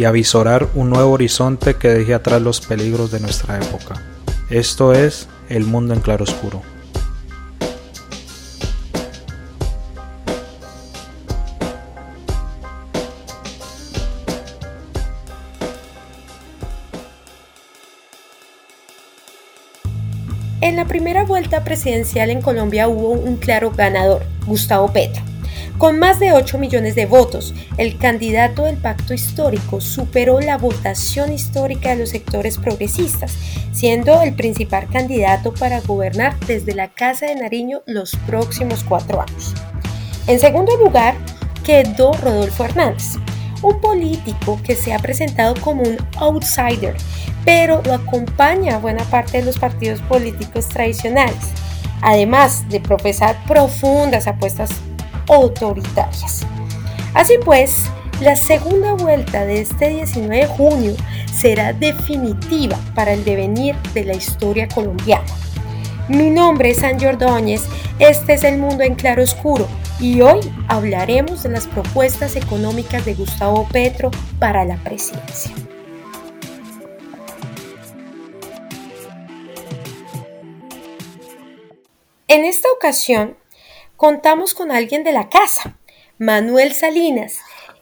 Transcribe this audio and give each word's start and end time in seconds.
y 0.00 0.06
avisorar 0.06 0.66
un 0.74 0.88
nuevo 0.88 1.10
horizonte 1.10 1.74
que 1.74 1.88
deje 1.88 2.14
atrás 2.14 2.40
los 2.40 2.62
peligros 2.62 3.10
de 3.10 3.20
nuestra 3.20 3.58
época. 3.58 4.02
Esto 4.48 4.94
es 4.94 5.28
El 5.50 5.64
Mundo 5.64 5.92
en 5.92 6.00
Claroscuro. 6.00 6.62
En 20.62 20.76
la 20.76 20.86
primera 20.86 21.26
vuelta 21.26 21.62
presidencial 21.62 22.30
en 22.30 22.40
Colombia 22.40 22.88
hubo 22.88 23.10
un 23.10 23.36
claro 23.36 23.70
ganador, 23.70 24.22
Gustavo 24.46 24.90
Petro. 24.90 25.29
Con 25.80 25.98
más 25.98 26.20
de 26.20 26.34
8 26.34 26.58
millones 26.58 26.94
de 26.94 27.06
votos, 27.06 27.54
el 27.78 27.96
candidato 27.96 28.66
del 28.66 28.76
pacto 28.76 29.14
histórico 29.14 29.80
superó 29.80 30.38
la 30.38 30.58
votación 30.58 31.32
histórica 31.32 31.88
de 31.88 31.96
los 31.96 32.10
sectores 32.10 32.58
progresistas, 32.58 33.34
siendo 33.72 34.20
el 34.20 34.34
principal 34.34 34.90
candidato 34.90 35.54
para 35.54 35.80
gobernar 35.80 36.38
desde 36.40 36.74
la 36.74 36.88
Casa 36.88 37.28
de 37.28 37.36
Nariño 37.36 37.80
los 37.86 38.14
próximos 38.26 38.84
cuatro 38.84 39.22
años. 39.22 39.54
En 40.26 40.38
segundo 40.38 40.76
lugar, 40.76 41.14
quedó 41.64 42.12
Rodolfo 42.12 42.66
Hernández, 42.66 43.14
un 43.62 43.80
político 43.80 44.60
que 44.62 44.76
se 44.76 44.92
ha 44.92 44.98
presentado 44.98 45.54
como 45.62 45.82
un 45.82 45.96
outsider, 46.18 46.94
pero 47.46 47.80
lo 47.86 47.94
acompaña 47.94 48.76
buena 48.76 49.04
parte 49.04 49.38
de 49.38 49.46
los 49.46 49.58
partidos 49.58 50.02
políticos 50.02 50.68
tradicionales, 50.68 51.54
además 52.02 52.68
de 52.68 52.80
profesar 52.80 53.34
profundas 53.46 54.26
apuestas 54.26 54.68
autoritarias. 55.32 56.46
Así 57.14 57.34
pues, 57.44 57.86
la 58.20 58.36
segunda 58.36 58.92
vuelta 58.94 59.44
de 59.44 59.62
este 59.62 59.88
19 59.88 60.36
de 60.36 60.46
junio 60.46 60.94
será 61.32 61.72
definitiva 61.72 62.78
para 62.94 63.12
el 63.12 63.24
devenir 63.24 63.74
de 63.94 64.04
la 64.04 64.14
historia 64.14 64.68
colombiana. 64.68 65.26
Mi 66.08 66.28
nombre 66.28 66.70
es 66.70 66.78
San 66.78 67.02
Ordóñez, 67.04 67.62
este 67.98 68.34
es 68.34 68.44
El 68.44 68.58
Mundo 68.58 68.82
en 68.82 68.94
Claro 68.94 69.22
Oscuro 69.22 69.68
y 70.00 70.20
hoy 70.22 70.40
hablaremos 70.68 71.42
de 71.42 71.50
las 71.50 71.66
propuestas 71.66 72.36
económicas 72.36 73.04
de 73.04 73.14
Gustavo 73.14 73.66
Petro 73.70 74.10
para 74.38 74.64
la 74.64 74.76
presidencia. 74.76 75.52
En 82.26 82.44
esta 82.44 82.68
ocasión 82.76 83.36
contamos 84.00 84.54
con 84.54 84.70
alguien 84.70 85.04
de 85.04 85.12
la 85.12 85.28
casa, 85.28 85.76
Manuel 86.16 86.72
Salinas. 86.72 87.40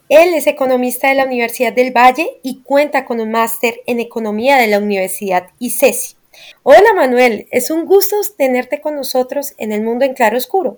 Él 0.09 0.33
es 0.33 0.47
economista 0.47 1.07
de 1.07 1.15
la 1.15 1.23
Universidad 1.23 1.71
del 1.71 1.95
Valle 1.95 2.41
y 2.43 2.61
cuenta 2.61 3.05
con 3.05 3.21
un 3.21 3.31
máster 3.31 3.79
en 3.85 4.01
economía 4.01 4.57
de 4.57 4.67
la 4.67 4.79
Universidad 4.79 5.47
ICESI. 5.59 6.17
Hola 6.63 6.93
Manuel, 6.93 7.47
es 7.51 7.71
un 7.71 7.85
gusto 7.85 8.17
tenerte 8.37 8.81
con 8.81 8.95
nosotros 8.95 9.53
en 9.57 9.71
el 9.71 9.81
mundo 9.81 10.03
en 10.03 10.13
claro 10.13 10.35
oscuro. 10.35 10.77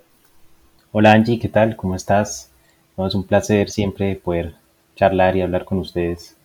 Hola 0.92 1.14
Angie, 1.14 1.40
¿qué 1.40 1.50
tal? 1.50 1.76
¿Cómo 1.76 1.96
estás? 1.96 2.52
es 3.00 3.16
un 3.16 3.26
placer 3.26 3.72
siempre 3.72 4.16
poder 4.18 4.54
charlar 4.96 5.36
y 5.36 5.42
hablar 5.42 5.66
con 5.66 5.80
ustedes 5.80 6.38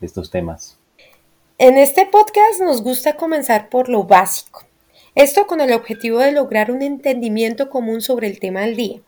de 0.00 0.06
estos 0.06 0.30
temas. 0.30 0.78
En 1.56 1.78
este 1.78 2.04
podcast 2.04 2.60
nos 2.60 2.82
gusta 2.82 3.16
comenzar 3.16 3.70
por 3.70 3.88
lo 3.88 4.04
básico. 4.04 4.66
Esto 5.14 5.46
con 5.46 5.60
el 5.60 5.72
objetivo 5.72 6.18
de 6.18 6.32
lograr 6.32 6.72
un 6.72 6.82
entendimiento 6.82 7.70
común 7.70 8.00
sobre 8.00 8.26
el 8.26 8.40
tema 8.40 8.62
del 8.62 8.74
día. 8.74 9.00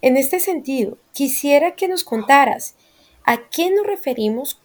En 0.00 0.16
este 0.16 0.40
sentido, 0.40 0.96
quisiera 1.12 1.72
que 1.72 1.88
nos 1.88 2.04
contaras 2.04 2.74
a 3.24 3.36
qué 3.50 3.70
nos 3.70 3.86
referimos 3.86 4.58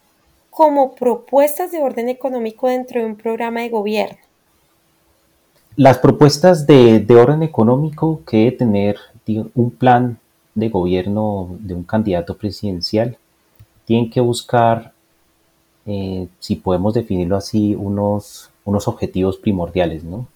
como 0.49 0.95
propuestas 0.95 1.73
de 1.73 1.79
orden 1.79 2.07
económico 2.07 2.69
dentro 2.69 3.01
de 3.01 3.05
un 3.05 3.17
programa 3.17 3.61
de 3.61 3.69
gobierno. 3.69 4.17
Las 5.75 5.97
propuestas 5.97 6.65
de, 6.65 7.05
orden 7.09 7.43
económico 7.43 8.21
que 8.25 8.37
debe 8.37 8.51
tener 8.53 8.97
un 9.55 9.71
plan 9.71 10.17
de 10.55 10.69
gobierno 10.69 11.49
de 11.59 11.75
un 11.75 11.83
candidato 11.83 12.37
presidencial 12.37 13.17
tienen 13.83 14.09
que 14.09 14.21
buscar, 14.21 14.93
eh, 15.85 16.29
si 16.39 16.55
podemos 16.55 16.93
definirlo 16.93 17.35
así, 17.35 17.75
unos, 17.75 18.49
unos 18.63 18.87
objetivos 18.87 19.37
primordiales, 19.37 20.05
¿no? 20.05 20.27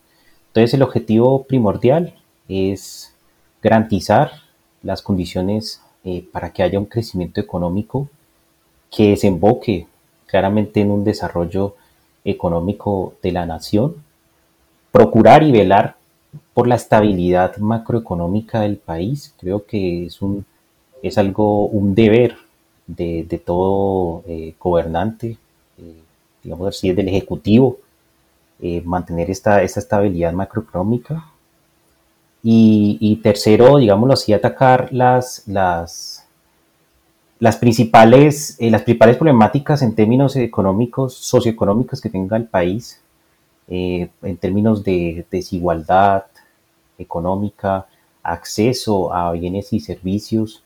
Entonces 0.52 0.74
el 0.74 0.82
objetivo 0.82 1.44
primordial 1.44 2.14
es 2.50 3.16
garantizar 3.64 4.32
las 4.84 5.02
condiciones 5.02 5.82
eh, 6.04 6.26
para 6.30 6.52
que 6.52 6.62
haya 6.62 6.78
un 6.78 6.88
crecimiento 6.88 7.40
económico 7.40 8.10
que 8.90 9.12
desemboque 9.12 9.88
claramente 10.26 10.82
en 10.82 10.92
un 10.92 11.06
desarrollo 11.06 11.76
económico 12.26 13.14
de 13.24 13.32
la 13.32 13.46
nación, 13.46 13.96
procurar 14.92 15.42
y 15.44 15.54
velar 15.54 15.96
por 16.54 16.68
la 16.68 16.76
estabilidad 16.76 17.56
macroeconómica 17.58 18.60
del 18.60 18.76
país. 18.76 19.34
Creo 19.40 19.66
que 19.66 20.08
es, 20.08 20.22
un, 20.22 20.46
es 21.02 21.18
algo, 21.18 21.68
un 21.68 21.96
deber 21.96 22.36
de, 22.88 23.42
todo 23.46 24.24
eh, 24.28 24.54
gobernante, 24.60 25.38
eh, 25.78 26.02
digamos 26.44 26.68
así, 26.68 26.92
del 26.92 27.08
Ejecutivo, 27.08 27.78
eh, 28.64 28.84
mantener 28.86 29.32
esta, 29.32 29.64
esta, 29.64 29.80
estabilidad 29.80 30.34
macroeconómica. 30.34 31.26
Y, 32.44 33.20
tercero, 33.24 33.78
digámoslo 33.78 34.14
así, 34.14 34.34
atacar 34.34 34.92
las, 34.92 35.44
las, 35.48 36.28
las, 37.40 37.58
principales, 37.58 38.58
eh, 38.60 38.70
las 38.70 38.84
principales 38.84 39.18
problemáticas 39.18 39.82
en 39.82 39.96
términos 39.96 40.36
económicos, 40.36 41.16
socioeconómicos 41.16 42.02
que 42.02 42.10
tenga 42.10 42.38
el 42.38 42.46
país, 42.46 43.02
eh, 43.68 44.10
en 44.22 44.38
términos 44.38 44.84
de 44.84 45.26
desigualdad 45.32 46.26
económica, 47.00 47.88
acceso 48.22 49.14
a 49.14 49.32
bienes 49.32 49.74
y 49.74 49.80
servicios, 49.80 50.64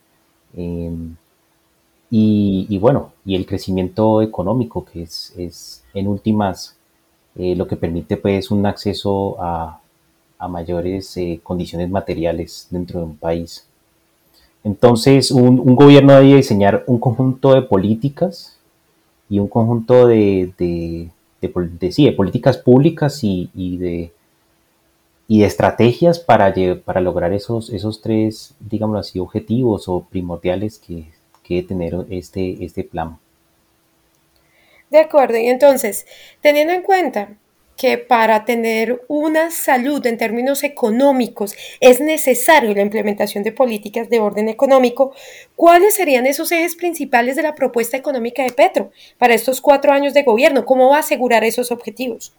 em, 0.56 1.16
y, 2.10 2.68
y, 2.70 2.78
bueno, 2.78 3.14
y 3.26 3.36
el 3.36 3.46
crecimiento 3.46 4.22
económico, 4.22 4.86
que 4.86 5.04
es, 5.04 5.34
es 5.38 5.84
en 5.94 6.08
últimas 6.08 6.76
eh, 7.36 7.56
lo 7.56 7.68
que 7.68 7.76
permite 7.76 8.18
pues 8.18 8.52
un 8.52 8.66
acceso 8.66 9.38
a, 9.40 9.82
mayores 10.48 11.18
eh, 11.18 11.40
condiciones 11.42 11.90
materiales 11.90 12.68
dentro 12.70 13.00
de 13.00 13.06
un 13.08 13.18
país. 13.18 13.68
Entonces, 14.64 15.32
un, 15.32 15.58
gobierno 15.76 16.14
debe 16.14 16.36
diseñar 16.36 16.84
un 16.86 17.00
conjunto 17.00 17.56
de 17.56 17.64
políticas 17.64 18.56
y 19.28 19.40
un 19.40 19.48
conjunto 19.48 20.06
de, 20.06 20.54
de, 20.60 21.10
de, 21.42 22.12
políticas 22.12 22.58
públicas 22.60 23.24
y, 23.24 23.50
de, 23.56 24.12
y 25.28 25.40
de 25.40 25.46
estrategias 25.48 26.20
para, 26.20 26.54
para 26.84 27.02
lograr 27.02 27.34
esos, 27.34 27.72
esos 27.72 28.02
tres, 28.02 28.54
digamos 28.60 29.00
así, 29.00 29.18
objetivos 29.18 29.88
o 29.88 30.02
primordiales 30.02 30.78
que, 30.78 31.08
que 31.44 31.56
debe 31.56 31.68
tener 31.68 32.06
este, 32.12 32.64
este 32.64 32.84
plan. 32.84 33.18
De 34.96 35.02
acuerdo, 35.02 35.38
y 35.38 35.48
entonces, 35.48 36.06
teniendo 36.40 36.72
en 36.72 36.82
cuenta 36.82 37.28
que 37.76 37.98
para 37.98 38.46
tener 38.46 39.04
una 39.10 39.52
salud 39.52 40.06
en 40.06 40.18
términos 40.18 40.64
económicos 40.64 41.54
es 41.82 42.00
necesario 42.00 42.74
la 42.74 42.82
implementación 42.82 43.44
de 43.44 43.52
políticas 43.52 44.10
de 44.10 44.22
orden 44.22 44.48
económico, 44.48 45.12
¿cuáles 45.58 45.96
serían 45.96 46.26
esos 46.26 46.50
ejes 46.54 46.78
principales 46.78 47.36
de 47.36 47.42
la 47.42 47.56
propuesta 47.56 47.98
económica 47.98 48.42
de 48.42 48.54
Petro 48.54 48.92
para 49.18 49.34
estos 49.34 49.60
cuatro 49.60 49.92
años 49.92 50.14
de 50.14 50.24
gobierno? 50.24 50.64
¿Cómo 50.64 50.92
va 50.92 50.96
a 50.96 51.00
asegurar 51.02 51.44
esos 51.44 51.74
objetivos? 51.74 52.32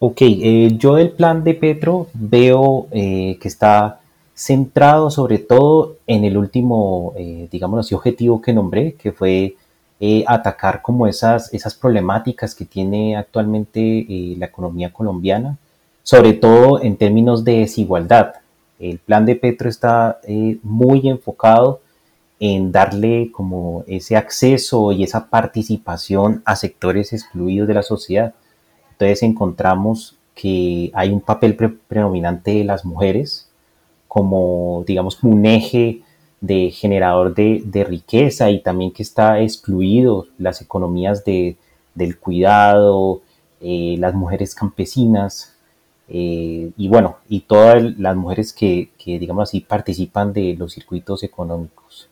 Ok, 0.00 0.22
eh, 0.22 0.72
yo 0.78 0.96
del 0.96 1.12
plan 1.12 1.44
de 1.44 1.54
Petro 1.54 2.08
veo 2.12 2.88
eh, 2.90 3.38
que 3.40 3.46
está 3.46 4.00
centrado 4.34 5.12
sobre 5.12 5.38
todo 5.38 5.98
en 6.08 6.24
el 6.24 6.36
último, 6.36 7.12
eh, 7.16 7.46
digamos 7.52 7.78
así, 7.78 7.94
objetivo 7.94 8.42
que 8.42 8.52
nombré, 8.52 8.94
que 8.94 9.12
fue 9.12 9.54
eh, 10.04 10.24
atacar 10.26 10.82
como 10.82 11.06
esas, 11.06 11.54
esas 11.54 11.76
problemáticas 11.76 12.56
que 12.56 12.64
tiene 12.64 13.16
actualmente 13.16 13.80
eh, 13.80 14.34
la 14.36 14.46
economía 14.46 14.92
colombiana, 14.92 15.58
sobre 16.02 16.32
todo 16.32 16.82
en 16.82 16.96
términos 16.96 17.44
de 17.44 17.58
desigualdad. 17.58 18.32
El 18.80 18.98
plan 18.98 19.24
de 19.24 19.36
Petro 19.36 19.68
está 19.68 20.18
eh, 20.24 20.58
muy 20.64 21.08
enfocado 21.08 21.82
en 22.40 22.72
darle 22.72 23.30
como 23.30 23.84
ese 23.86 24.16
acceso 24.16 24.90
y 24.90 25.04
esa 25.04 25.30
participación 25.30 26.42
a 26.44 26.56
sectores 26.56 27.12
excluidos 27.12 27.68
de 27.68 27.74
la 27.74 27.84
sociedad. 27.84 28.34
Entonces 28.90 29.22
encontramos 29.22 30.16
que 30.34 30.90
hay 30.94 31.10
un 31.10 31.20
papel 31.20 31.54
predominante 31.54 32.50
de 32.50 32.64
las 32.64 32.84
mujeres 32.84 33.48
como, 34.08 34.82
digamos, 34.84 35.22
un 35.22 35.46
eje 35.46 36.02
de 36.42 36.72
generador 36.72 37.34
de, 37.34 37.86
riqueza 37.88 38.50
y 38.50 38.60
también 38.60 38.90
que 38.90 39.02
está 39.02 39.40
excluido 39.40 40.26
las 40.38 40.60
economías 40.60 41.24
de, 41.24 41.56
del 41.94 42.18
cuidado, 42.18 43.22
eh, 43.60 43.94
las 43.98 44.12
mujeres 44.12 44.54
campesinas 44.54 45.56
eh, 46.08 46.72
y 46.76 46.88
bueno, 46.88 47.16
y 47.28 47.40
todas 47.40 47.96
las 47.98 48.16
mujeres 48.16 48.52
que, 48.52 48.90
digamos 49.06 49.48
así, 49.48 49.60
participan 49.60 50.32
de 50.32 50.54
los 50.58 50.72
circuitos 50.74 51.22
económicos. 51.22 52.08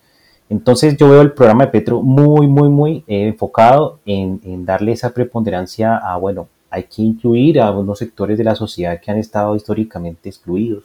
Entonces 0.49 0.97
yo 0.97 1.11
veo 1.11 1.21
el 1.23 1.32
programa 1.32 1.67
de 1.67 1.73
Petro 1.73 2.00
muy, 2.00 2.47
muy, 2.47 2.69
muy 2.69 3.05
eh, 3.09 3.27
enfocado 3.29 3.99
en, 4.06 4.41
en, 4.44 4.65
darle 4.65 4.93
esa 4.93 5.12
preponderancia 5.12 5.97
a, 5.97 6.17
bueno, 6.17 6.49
hay 6.71 6.85
que 6.85 7.03
incluir 7.03 7.61
a 7.61 7.73
unos 7.73 7.99
sectores 7.99 8.38
de 8.38 8.44
la 8.44 8.55
sociedad 8.55 9.00
que 9.00 9.11
han 9.11 9.19
estado 9.19 9.56
históricamente 9.56 10.29
excluidos. 10.29 10.85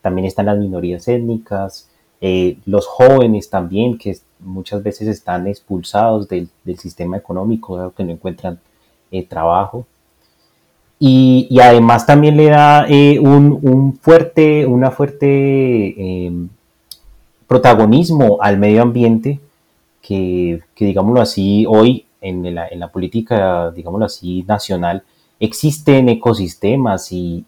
También 0.00 0.26
están 0.26 0.46
las 0.46 0.58
minorías 0.58 1.06
étnicas, 1.08 1.90
eh, 2.20 2.58
los 2.64 2.86
jóvenes 2.86 3.50
también, 3.50 3.98
que 3.98 4.16
muchas 4.40 4.82
veces 4.82 5.08
están 5.08 5.46
expulsados 5.46 6.28
del, 6.28 6.48
sistema 6.78 7.16
económico, 7.16 7.92
que 7.96 8.04
no 8.04 8.12
encuentran 8.12 8.58
eh, 9.10 9.24
trabajo. 9.24 9.86
Y, 10.98 11.58
además 11.60 12.06
también 12.06 12.36
le 12.36 12.46
da 12.46 12.86
eh, 12.88 13.18
un, 13.20 13.98
fuerte, 14.00 14.64
una 14.66 14.90
fuerte 14.90 16.32
protagonismo 17.46 18.38
al 18.40 18.58
medio 18.58 18.82
ambiente, 18.82 19.40
que, 20.00 20.62
digámoslo 20.78 21.20
así, 21.20 21.66
hoy 21.68 22.06
en 22.20 22.54
la, 22.54 22.92
política, 22.92 23.70
digámoslo 23.70 24.06
así, 24.06 24.44
nacional, 24.48 25.02
existen 25.38 26.08
ecosistemas 26.08 27.12
y, 27.12 27.44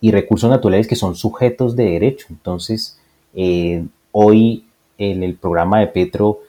y 0.00 0.10
recursos 0.10 0.50
naturales 0.50 0.86
que 0.86 0.96
son 0.96 1.14
sujetos 1.14 1.76
de 1.76 1.84
derecho. 1.84 2.26
Entonces, 2.30 2.98
eh, 3.34 3.84
hoy 4.12 4.64
en 4.98 5.22
el 5.22 5.34
programa 5.34 5.80
de 5.80 5.88
Petro 5.88 6.40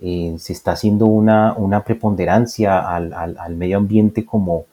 eh, 0.00 0.34
se 0.38 0.52
está 0.52 0.72
haciendo 0.72 1.06
una, 1.06 1.54
una 1.56 1.84
preponderancia 1.84 2.80
al, 2.80 3.12
al, 3.14 3.54
medio 3.56 3.78
ambiente 3.78 4.26
como, 4.26 4.66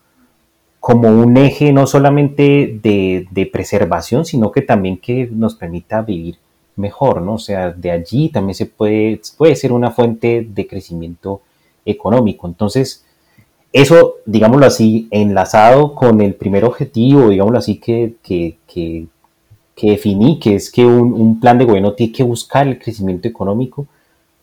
como 0.79 1.09
un 1.09 1.38
eje 1.38 1.71
no 1.71 1.88
solamente 1.88 2.79
de, 2.81 3.27
de, 3.31 3.45
preservación, 3.45 4.25
sino 4.25 4.51
que 4.51 4.62
también 4.62 4.97
que 4.97 5.29
nos 5.31 5.56
permita 5.56 6.01
vivir 6.01 6.38
mejor, 6.75 7.21
¿no? 7.21 7.35
O 7.35 7.39
sea, 7.39 7.71
de 7.71 7.91
allí 7.91 8.29
también 8.29 8.56
se 8.56 8.65
puede, 8.65 9.21
puede 9.38 9.56
ser 9.56 9.71
una 9.71 9.91
fuente 9.91 10.45
de 10.50 10.67
crecimiento 10.67 11.41
económico. 11.85 12.47
Entonces, 12.47 13.06
eso, 13.71 14.15
digámoslo 14.25 14.65
así, 14.65 15.07
enlazado 15.12 15.95
con 15.95 16.19
el 16.19 16.33
primer 16.35 16.65
objetivo, 16.65 17.29
digámoslo 17.29 17.59
así, 17.59 17.77
que, 17.79 18.15
que 18.21 19.07
que 19.75 19.91
definí, 19.91 20.39
que 20.39 20.56
es 20.56 20.71
que 20.71 20.85
un, 20.85 21.39
plan 21.39 21.57
de 21.57 21.65
gobierno 21.65 21.94
tiene 21.94 22.13
que 22.13 22.23
buscar 22.23 22.68
el 22.68 22.79
crecimiento 22.79 23.27
económico, 23.27 23.88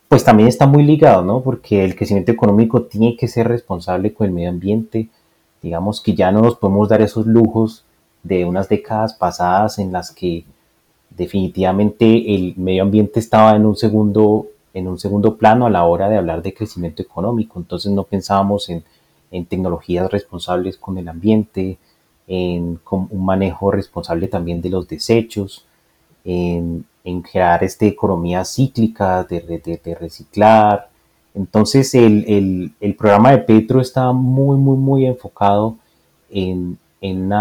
pues 0.09 0.25
también 0.25 0.49
está 0.49 0.67
muy 0.67 0.83
ligado, 0.85 1.23
¿no? 1.23 1.43
Porque 1.43 1.85
el 1.85 1.95
crecimiento 1.95 2.33
económico 2.33 2.83
tiene 2.83 3.17
que 3.17 3.29
ser 3.29 3.47
responsable 3.49 4.15
con 4.15 4.27
el 4.27 4.33
medio 4.33 4.49
ambiente. 4.49 5.09
Digamos 5.63 6.01
que 6.01 6.15
ya 6.15 6.33
no 6.33 6.41
nos 6.41 6.57
podemos 6.57 6.89
dar 6.89 7.03
esos 7.03 7.27
lujos 7.27 7.85
de 8.23 8.45
unas 8.45 8.69
décadas 8.69 9.15
pasadas 9.15 9.79
en 9.79 9.93
las 9.93 10.11
que 10.11 10.45
definitivamente 11.11 12.35
el 12.35 12.55
medio 12.57 12.83
ambiente 12.83 13.21
estaba 13.21 13.55
en 13.55 13.67
un 13.67 13.77
segundo, 13.77 14.47
en 14.73 14.89
un 14.89 14.99
segundo 14.99 15.37
plano 15.37 15.67
a 15.67 15.71
la 15.71 15.85
hora 15.85 16.09
de 16.09 16.17
hablar 16.17 16.43
de 16.43 16.55
crecimiento 16.55 17.03
económico. 17.03 17.59
Entonces 17.59 17.93
no 17.93 18.05
pensábamos 18.05 18.71
en, 18.71 18.83
en 19.31 19.45
tecnologías 19.45 20.11
responsables 20.11 20.79
con 20.79 20.97
el 20.97 21.09
ambiente, 21.09 21.79
en 22.29 22.79
un 22.91 23.25
manejo 23.25 23.71
responsable 23.71 24.29
también 24.29 24.61
de 24.61 24.69
los 24.69 24.87
desechos, 24.87 25.65
en, 26.25 26.85
en 27.03 27.23
crear 27.23 27.65
esta 27.65 27.87
economía 27.87 28.45
cíclica 28.45 29.25
de, 29.25 29.97
reciclar. 29.99 30.91
Entonces 31.35 31.95
el, 31.95 32.73
el, 32.81 32.95
programa 32.95 33.31
de 33.31 33.39
Petro 33.39 33.81
está 33.81 34.13
muy, 34.13 34.59
muy, 34.59 34.77
muy 34.77 35.07
enfocado 35.07 35.77
en, 36.31 36.79
en, 37.01 37.33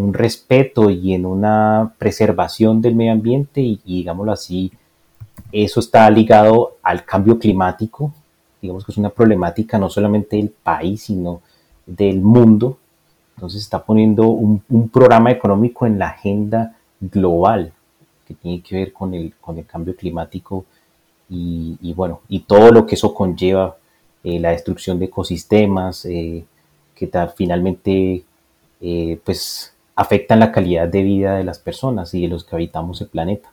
un 0.00 0.14
respeto 0.14 0.90
y 0.90 1.14
en 1.14 1.26
una 1.26 1.92
preservación 1.98 2.80
del 2.80 2.94
medio 2.94 3.12
ambiente 3.12 3.60
y, 3.60 3.80
y, 3.84 3.98
digámoslo 3.98 4.32
así, 4.32 4.70
eso 5.50 5.80
está 5.80 6.08
ligado 6.08 6.76
al 6.82 7.04
cambio 7.04 7.38
climático, 7.38 8.12
digamos 8.62 8.84
que 8.84 8.92
es 8.92 8.98
una 8.98 9.10
problemática 9.10 9.78
no 9.78 9.88
solamente 9.88 10.36
del 10.36 10.50
país, 10.50 11.02
sino 11.02 11.40
del 11.86 12.20
mundo, 12.20 12.78
entonces 13.36 13.62
está 13.62 13.82
poniendo 13.84 14.28
un, 14.28 14.62
programa 14.92 15.30
económico 15.30 15.86
en 15.86 15.98
la 15.98 16.08
agenda 16.08 16.76
global 17.00 17.72
que 18.26 18.34
tiene 18.34 18.62
que 18.62 18.76
ver 18.76 18.92
con 18.92 19.14
el, 19.14 19.32
cambio 19.66 19.96
climático 19.96 20.64
y, 21.28 21.92
bueno, 21.94 22.20
y 22.28 22.40
todo 22.40 22.72
lo 22.72 22.86
que 22.86 22.96
eso 22.96 23.14
conlleva, 23.14 23.76
eh, 24.24 24.40
la 24.40 24.50
destrucción 24.50 24.98
de 24.98 25.06
ecosistemas, 25.06 26.04
eh, 26.04 26.44
que 26.94 27.08
finalmente 27.36 28.24
eh, 28.80 29.20
pues 29.24 29.74
afectan 29.94 30.40
la 30.40 30.50
calidad 30.50 30.88
de 30.88 31.02
vida 31.02 31.36
de 31.36 31.44
las 31.44 31.58
personas 31.58 32.12
y 32.14 32.22
de 32.22 32.28
los 32.28 32.44
que 32.44 32.56
habitamos 32.56 33.00
el 33.00 33.08
planeta. 33.08 33.50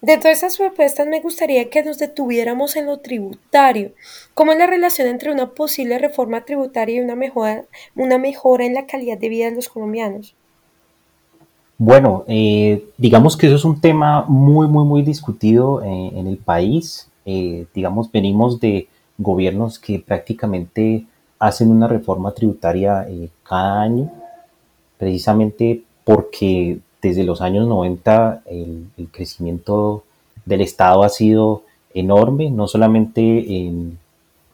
De 0.00 0.16
todas 0.16 0.38
esas 0.38 0.56
propuestas 0.56 1.08
me 1.08 1.20
gustaría 1.20 1.70
que 1.70 1.82
nos 1.82 1.98
detuviéramos 1.98 2.76
en 2.76 2.86
lo 2.86 2.98
tributario. 2.98 3.92
¿Cómo 4.34 4.52
es 4.52 4.58
la 4.58 4.68
relación 4.68 5.08
entre 5.08 5.32
una 5.32 5.50
posible 5.50 5.98
reforma 5.98 6.44
tributaria 6.44 6.96
y 6.96 7.00
una 7.00 7.16
mejora, 7.16 7.64
una 7.96 8.16
mejora 8.16 8.64
en 8.64 8.74
la 8.74 8.86
calidad 8.86 9.18
de 9.18 9.28
vida 9.28 9.46
de 9.46 9.56
los 9.56 9.68
colombianos? 9.68 10.36
Bueno, 11.78 12.24
eh, 12.28 12.84
digamos 12.96 13.36
que 13.36 13.46
eso 13.46 13.56
es 13.56 13.64
un 13.64 13.80
tema 13.80 14.24
muy, 14.28 14.68
muy, 14.68 14.84
muy 14.84 15.02
discutido 15.02 15.82
eh, 15.82 16.12
en 16.14 16.28
el 16.28 16.36
país. 16.36 17.10
Eh, 17.24 17.66
digamos, 17.74 18.10
venimos 18.10 18.60
de 18.60 18.88
gobiernos 19.16 19.80
que 19.80 19.98
prácticamente 19.98 21.06
hacen 21.40 21.70
una 21.70 21.88
reforma 21.88 22.32
tributaria 22.32 23.06
cada 23.42 23.82
año, 23.82 24.12
precisamente 24.96 25.82
porque 26.04 26.78
desde 27.00 27.24
los 27.24 27.40
años 27.40 27.66
90 27.66 28.42
el, 28.46 28.88
crecimiento 29.12 30.04
del 30.44 30.60
Estado 30.60 31.02
ha 31.02 31.08
sido 31.08 31.62
enorme, 31.94 32.50
no 32.50 32.68
solamente 32.68 33.66
en, 33.66 33.98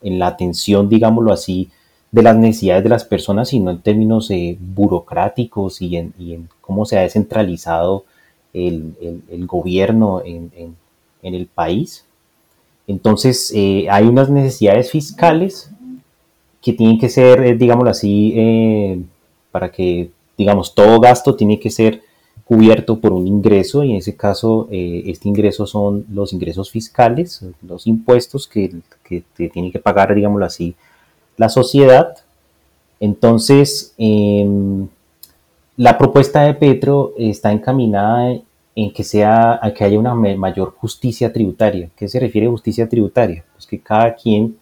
la 0.01 0.27
atención, 0.27 0.87
digámoslo 0.87 1.33
así, 1.33 1.69
de 2.11 2.21
las 2.21 2.37
necesidades 2.37 2.83
de 2.83 2.89
las 2.89 3.03
personas, 3.03 3.49
sino 3.49 3.71
en 3.71 3.79
términos 3.79 4.29
eh, 4.29 4.55
burocráticos 4.59 5.81
y 5.81 5.97
en, 5.97 6.13
cómo 6.61 6.85
se 6.85 6.97
ha 6.97 7.01
descentralizado 7.01 8.05
el, 8.53 8.93
gobierno 9.47 10.21
en, 10.23 10.75
el 11.23 11.47
país. 11.47 12.05
Entonces, 12.87 13.51
eh, 13.55 13.87
hay 13.89 14.05
unas 14.05 14.29
necesidades 14.29 14.91
fiscales 14.91 15.71
que 16.61 16.73
tienen 16.73 16.99
que 16.99 17.09
ser, 17.09 17.43
eh, 17.43 17.55
digámoslo 17.55 17.89
así, 17.89 19.03
para 19.51 19.71
que, 19.71 20.11
digamos, 20.37 20.75
todo 20.75 20.99
gasto 20.99 21.35
tiene 21.35 21.59
que 21.59 21.71
ser 21.71 22.04
cubierto 22.45 22.99
por 22.99 23.11
un 23.11 23.27
ingreso 23.27 23.83
y 23.83 23.91
en 23.91 23.97
ese 23.97 24.15
caso 24.15 24.67
eh, 24.71 25.03
este 25.07 25.27
ingreso 25.27 25.65
son 25.65 26.05
los 26.11 26.31
ingresos 26.31 26.69
fiscales, 26.69 27.43
los 27.63 27.87
impuestos 27.87 28.47
que, 28.47 28.71
que, 29.03 29.23
tiene 29.49 29.71
que 29.71 29.79
pagar, 29.79 30.13
digámoslo 30.13 30.45
así, 30.45 30.75
la 31.37 31.49
sociedad. 31.49 32.15
Entonces, 32.99 33.93
em, 33.97 34.87
la 35.75 35.97
propuesta 35.97 36.43
de 36.43 36.53
Petro 36.53 37.13
está 37.17 37.51
encaminada 37.51 38.39
en 38.75 38.93
que, 38.93 39.03
sea, 39.03 39.59
a 39.61 39.73
que 39.73 39.83
haya 39.83 39.97
una 39.97 40.13
mayor 40.13 40.75
justicia 40.77 41.33
tributaria. 41.33 41.89
¿Qué 41.95 42.07
se 42.07 42.19
refiere 42.19 42.47
a 42.47 42.51
justicia 42.51 42.87
tributaria? 42.87 43.43
Pues 43.53 43.65
que 43.65 43.79
cada 43.79 44.15
quien 44.15 44.57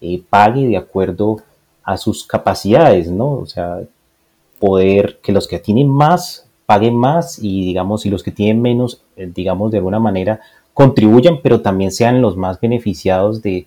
eh, 0.00 0.20
pague 0.28 0.66
de 0.66 0.76
acuerdo 0.76 1.36
a 1.84 1.96
sus 1.96 2.26
capacidades, 2.26 3.08
¿no? 3.08 3.32
O 3.32 3.46
sea, 3.46 3.80
poder 4.58 5.20
que 5.22 5.32
los 5.32 5.46
que 5.46 5.58
tienen 5.58 5.88
más 5.88 6.49
paguen 6.70 6.94
más 6.94 7.40
y 7.42 7.64
digamos, 7.64 8.06
y 8.06 8.10
los 8.10 8.22
que 8.22 8.30
tienen 8.30 8.62
menos, 8.62 9.02
eh, 9.16 9.28
digamos, 9.34 9.72
de 9.72 9.78
alguna 9.78 9.98
manera 9.98 10.38
contribuyan, 10.72 11.40
pero 11.42 11.62
también 11.62 11.90
sean 11.90 12.22
los 12.22 12.36
más 12.36 12.60
beneficiados 12.60 13.42
de, 13.42 13.66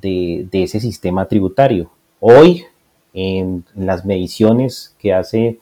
ese 0.00 0.80
sistema 0.80 1.26
tributario. 1.26 1.90
Hoy, 2.20 2.64
en 3.12 3.64
las 3.76 4.06
mediciones 4.06 4.96
que 4.98 5.12
hace 5.12 5.58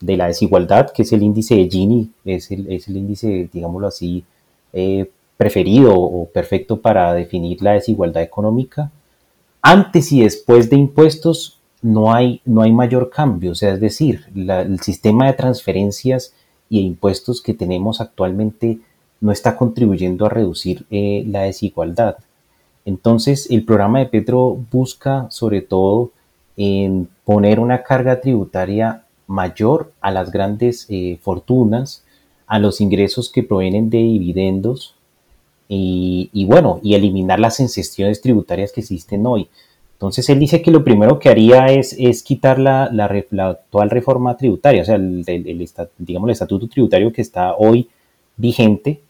de 0.00 0.16
la 0.16 0.28
desigualdad, 0.28 0.92
que 0.92 1.02
es 1.02 1.12
el 1.12 1.24
índice 1.24 1.56
de 1.56 1.68
Gini, 1.68 2.12
es 2.24 2.52
el, 2.52 2.70
es 2.70 2.86
el 2.86 2.98
índice, 2.98 3.50
digámoslo 3.52 3.88
así, 3.88 4.22
eh, 4.72 5.10
preferido 5.36 5.92
o 5.96 6.28
perfecto 6.28 6.80
para 6.80 7.14
definir 7.14 7.60
la 7.62 7.72
desigualdad 7.72 8.22
económica. 8.22 8.92
Antes 9.60 10.12
y 10.12 10.22
después 10.22 10.70
de 10.70 10.76
impuestos, 10.76 11.57
no 11.82 12.12
hay, 12.12 12.40
no 12.44 12.62
hay 12.62 12.72
mayor 12.72 13.10
cambio. 13.10 13.52
O 13.52 13.54
sea, 13.54 13.72
es 13.72 13.80
decir, 13.80 14.26
el 14.34 14.80
sistema 14.80 15.26
de 15.26 15.32
transferencias 15.34 16.34
y 16.68 16.80
impuestos 16.80 17.40
que 17.40 17.54
tenemos 17.54 18.00
actualmente 18.00 18.78
no 19.20 19.32
está 19.32 19.56
contribuyendo 19.56 20.26
a 20.26 20.30
reducir 20.30 20.86
eh, 20.90 21.24
la 21.26 21.42
desigualdad. 21.42 22.16
Entonces, 22.84 23.50
el 23.50 23.64
programa 23.64 23.98
de 23.98 24.06
Petro 24.06 24.58
busca 24.70 25.26
sobre 25.30 25.60
todo 25.62 26.12
poner 27.24 27.60
una 27.60 27.84
carga 27.84 28.20
tributaria 28.20 29.04
mayor 29.28 29.92
a 30.00 30.10
las 30.10 30.32
grandes 30.32 30.86
eh, 30.88 31.18
fortunas, 31.22 32.02
a 32.48 32.58
los 32.58 32.80
ingresos 32.80 33.30
que 33.30 33.44
provienen 33.44 33.90
de 33.90 33.98
dividendos 33.98 34.94
y, 35.68 36.46
bueno, 36.46 36.80
y 36.82 36.94
eliminar 36.94 37.38
las 37.38 37.60
exenciones 37.60 38.22
tributarias 38.22 38.72
que 38.72 38.80
existen 38.80 39.26
hoy. 39.26 39.48
Entonces 39.98 40.28
él 40.30 40.38
dice 40.38 40.62
que 40.62 40.70
lo 40.70 40.84
primero 40.84 41.18
que 41.18 41.28
haría 41.28 41.66
es, 41.66 41.92
es 41.98 42.22
quitar 42.22 42.60
la, 42.60 42.88
la, 42.92 43.06
actual 43.50 43.90
reforma 43.90 44.36
tributaria, 44.36 44.82
o 44.82 44.84
sea, 44.84 44.94
el, 44.94 45.24
digamos, 45.98 46.28
el 46.28 46.32
estatuto 46.32 46.68
tributario 46.68 47.12
que 47.12 47.20
está 47.20 47.56
hoy 47.56 47.88
vigente, 48.36 49.00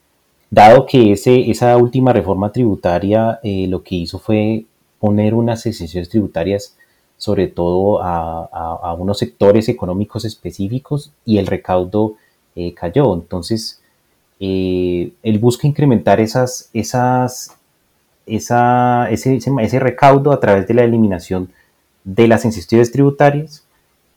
dado 0.50 0.86
que 0.86 1.12
ese, 1.12 1.50
esa 1.50 1.76
última 1.76 2.14
reforma 2.14 2.50
tributaria 2.52 3.38
eh, 3.42 3.66
lo 3.68 3.82
que 3.82 3.96
hizo 3.96 4.18
fue 4.18 4.64
poner 4.98 5.34
unas 5.34 5.66
exenciones 5.66 6.08
tributarias 6.08 6.74
sobre 7.18 7.48
todo 7.48 8.00
a, 8.00 8.94
unos 8.98 9.18
sectores 9.18 9.68
económicos 9.68 10.24
específicos 10.24 11.12
y 11.26 11.36
el 11.38 11.46
recaudo 11.46 12.14
eh, 12.56 12.72
cayó. 12.72 13.12
Entonces, 13.12 13.82
eh, 14.40 15.12
él 15.22 15.38
busca 15.38 15.66
incrementar 15.66 16.20
esas, 16.20 16.70
esas, 16.72 17.57
esa, 18.28 19.10
ese, 19.10 19.36
ese, 19.36 19.78
recaudo 19.78 20.32
a 20.32 20.40
través 20.40 20.66
de 20.66 20.74
la 20.74 20.84
eliminación 20.84 21.50
de 22.04 22.28
las 22.28 22.44
incentivos 22.44 22.90
tributarias, 22.90 23.64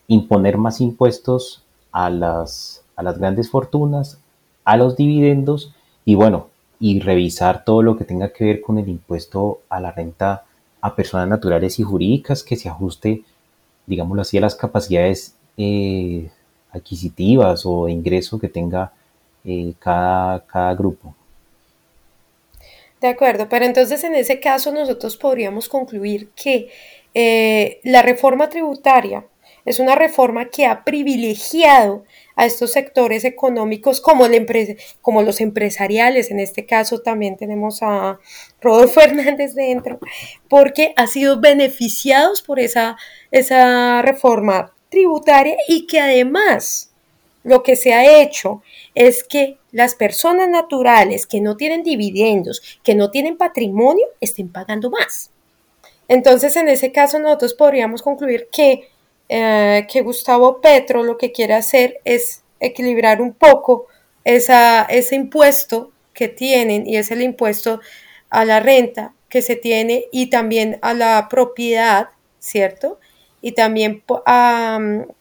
imponer 0.07 0.57
más 0.57 0.81
impuestos 0.81 1.63
a 1.91 2.09
las, 2.09 2.83
a 2.95 3.03
las 3.03 3.17
grandes 3.17 3.49
fortunas, 3.49 4.19
a 4.63 4.77
los 4.77 4.95
dividendos 4.95 5.73
y 6.05 6.15
bueno, 6.15 6.47
y 6.79 6.99
revisar 6.99 7.63
todo 7.63 7.83
lo 7.83 7.97
que 7.97 8.05
tenga 8.05 8.33
que 8.33 8.45
ver 8.45 8.61
con 8.61 8.77
el 8.77 8.89
impuesto 8.89 9.61
a 9.69 9.79
la 9.79 9.91
renta 9.91 10.43
a 10.81 10.95
personas 10.95 11.27
naturales 11.27 11.79
y 11.79 11.83
jurídicas 11.83 12.43
que 12.43 12.55
se 12.55 12.69
ajuste, 12.69 13.23
digámoslo 13.85 14.23
así, 14.23 14.37
a 14.37 14.41
las 14.41 14.55
capacidades 14.55 15.35
eh, 15.57 16.29
adquisitivas 16.71 17.65
o 17.65 17.85
de 17.85 17.91
ingreso 17.91 18.39
que 18.39 18.49
tenga 18.49 18.91
eh, 19.43 19.73
cada, 19.79 20.39
cada 20.45 20.73
grupo. 20.73 21.13
De 23.01 23.07
acuerdo, 23.07 23.49
pero 23.49 23.65
entonces 23.65 24.03
en 24.03 24.13
ese 24.13 24.39
caso 24.39 24.71
nosotros 24.71 25.17
podríamos 25.17 25.67
concluir 25.67 26.29
que 26.35 26.69
eh, 27.15 27.79
la 27.83 28.03
reforma 28.03 28.47
tributaria 28.47 29.25
es 29.65 29.79
una 29.79 29.95
reforma 29.95 30.49
que 30.49 30.67
ha 30.67 30.83
privilegiado 30.83 32.03
a 32.35 32.45
estos 32.45 32.71
sectores 32.71 33.25
económicos 33.25 34.01
como, 34.01 34.25
como 35.01 35.21
los 35.23 35.41
empresariales, 35.41 36.29
en 36.29 36.39
este 36.39 36.67
caso 36.67 36.99
también 36.99 37.37
tenemos 37.37 37.81
a 37.81 38.19
Rodolfo 38.59 39.01
Hernández 39.01 39.55
dentro, 39.55 39.99
porque 40.47 40.93
ha 40.95 41.07
sido 41.07 41.39
beneficiados 41.39 42.43
por 42.43 42.59
esa, 42.59 42.97
esa 43.31 44.03
reforma 44.03 44.73
tributaria 44.89 45.57
y 45.67 45.87
que 45.87 45.99
además 45.99 46.90
lo 47.43 47.63
que 47.63 47.75
se 47.75 47.93
ha 47.93 48.21
hecho 48.21 48.61
es 48.95 49.23
que 49.23 49.57
las 49.71 49.95
personas 49.95 50.49
naturales 50.49 51.25
que 51.25 51.41
no 51.41 51.57
tienen 51.57 51.83
dividendos, 51.83 52.61
que 52.83 52.95
no 52.95 53.11
tienen 53.11 53.37
patrimonio, 53.37 54.05
estén 54.19 54.49
pagando 54.49 54.89
más. 54.89 55.31
Entonces, 56.07 56.55
en 56.57 56.67
ese 56.67 56.91
caso, 56.91 57.19
nosotros 57.19 57.53
podríamos 57.53 58.01
concluir 58.01 58.49
que 58.51 58.89
eh, 59.33 59.87
que 59.87 60.01
Gustavo 60.01 60.59
Petro 60.59 61.03
lo 61.03 61.17
que 61.17 61.31
quiere 61.31 61.53
hacer 61.53 62.01
es 62.03 62.43
equilibrar 62.59 63.21
un 63.21 63.31
poco 63.33 63.87
ese 64.25 65.15
impuesto 65.15 65.93
que 66.13 66.27
tienen 66.27 66.85
y 66.85 66.97
es 66.97 67.11
el 67.11 67.21
impuesto 67.21 67.79
a 68.29 68.43
la 68.43 68.59
renta 68.59 69.13
que 69.29 69.41
se 69.41 69.55
tiene 69.55 70.07
y 70.11 70.29
también 70.29 70.79
a 70.81 70.93
la 70.93 71.29
propiedad, 71.29 72.09
¿cierto? 72.39 72.99
Y 73.39 73.53
también 73.53 74.03
a 74.25 74.79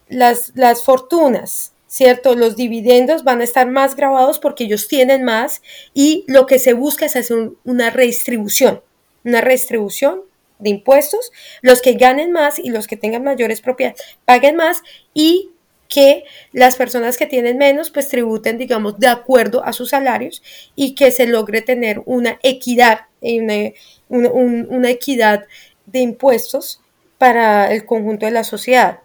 las 0.08 0.84
fortunas, 0.84 1.72
¿cierto? 1.90 2.37
Los 2.37 2.54
dividendos 2.54 3.25
van 3.25 3.40
a 3.40 3.44
estar 3.44 3.68
más 3.68 3.97
grabados 3.97 4.38
porque 4.38 4.64
ellos 4.64 4.87
tienen 4.87 5.25
más 5.25 5.61
y 5.92 6.25
lo 6.28 6.47
que 6.47 6.61
se 6.61 6.73
busca 6.73 7.06
es 7.06 7.16
hacer 7.16 7.50
una 7.64 7.90
redistribución, 7.90 8.80
una 9.25 9.40
redistribución 9.40 10.23
de 10.61 10.70
impuestos, 10.70 11.32
los 11.62 11.82
que 11.82 11.94
ganen 11.94 12.30
más 12.30 12.61
y 12.61 12.70
los 12.70 12.87
que 12.87 12.97
tengan 12.97 13.25
mayores 13.25 13.61
propiedades 13.61 14.00
paguen 14.25 14.54
más 14.54 14.82
y 15.14 15.50
que 15.88 16.23
las 16.52 16.76
personas 16.76 17.16
que 17.16 17.26
tienen 17.26 17.59
menos 17.59 17.90
pues 17.90 18.09
tributen 18.09 18.56
digamos 18.56 19.00
de 19.00 19.09
acuerdo 19.09 19.64
a 19.64 19.73
sus 19.73 19.90
salarios 19.90 20.44
y 20.76 20.94
que 20.94 21.11
se 21.11 21.26
logre 21.26 21.61
tener 21.61 22.02
una 22.06 22.38
equidad 22.44 23.00
una, 23.20 24.30
una 24.30 24.90
equidad 24.90 25.47
de 25.87 25.99
impuestos 25.99 26.80
para 27.18 27.73
el 27.73 27.85
conjunto 27.85 28.26
de 28.26 28.32
la 28.32 28.44
sociedad 28.44 29.00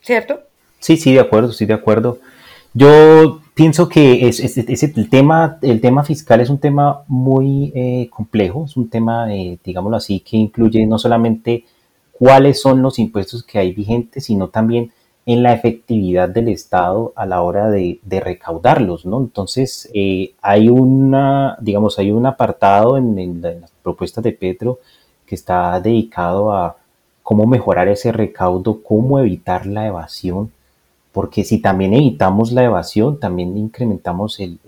¿cierto? 0.00 0.47
Sí, 0.78 0.96
sí, 0.96 1.12
de 1.12 1.20
acuerdo, 1.20 1.52
sí, 1.52 1.66
de 1.66 1.74
acuerdo. 1.74 2.18
Yo 2.74 3.40
pienso 3.54 3.88
que 3.88 4.28
es, 4.28 4.38
el, 4.38 5.10
tema, 5.10 5.58
el 5.62 5.80
tema 5.80 6.04
fiscal 6.04 6.40
es 6.40 6.50
un 6.50 6.58
tema 6.58 7.02
muy 7.08 7.72
eh, 7.74 8.08
complejo, 8.10 8.66
es 8.66 8.76
un 8.76 8.88
tema, 8.88 9.34
eh, 9.34 9.58
digámoslo 9.64 9.96
así, 9.96 10.20
que 10.20 10.36
incluye 10.36 10.86
no 10.86 10.98
solamente 10.98 11.64
cuáles 12.12 12.60
son 12.60 12.82
los 12.82 12.98
impuestos 12.98 13.42
que 13.42 13.58
hay 13.58 13.72
vigentes, 13.72 14.26
sino 14.26 14.48
también 14.48 14.92
en 15.26 15.42
la 15.42 15.52
efectividad 15.54 16.28
del 16.28 16.48
Estado 16.48 17.12
a 17.16 17.26
la 17.26 17.42
hora 17.42 17.68
de, 17.68 17.98
recaudarlos, 18.08 19.04
¿no? 19.06 19.18
Entonces, 19.20 19.90
eh, 19.92 20.34
hay 20.40 20.68
una, 20.68 21.56
digamos, 21.60 21.98
hay 21.98 22.12
un 22.12 22.26
apartado 22.26 22.96
en, 22.96 23.18
en 23.18 23.42
las 23.42 23.70
propuestas 23.82 24.24
de 24.24 24.32
Petro 24.32 24.78
que 25.26 25.34
está 25.34 25.80
dedicado 25.80 26.52
a 26.52 26.76
cómo 27.22 27.46
mejorar 27.46 27.88
ese 27.88 28.12
recaudo, 28.12 28.82
cómo 28.82 29.18
evitar 29.18 29.66
la 29.66 29.86
evasión 29.86 30.52
porque 31.18 31.42
si 31.42 31.58
también 31.58 31.94
evitamos 31.94 32.52
la 32.52 32.62
evasión, 32.62 33.18
también 33.18 33.56
incrementamos 33.56 34.38
el, 34.38 34.60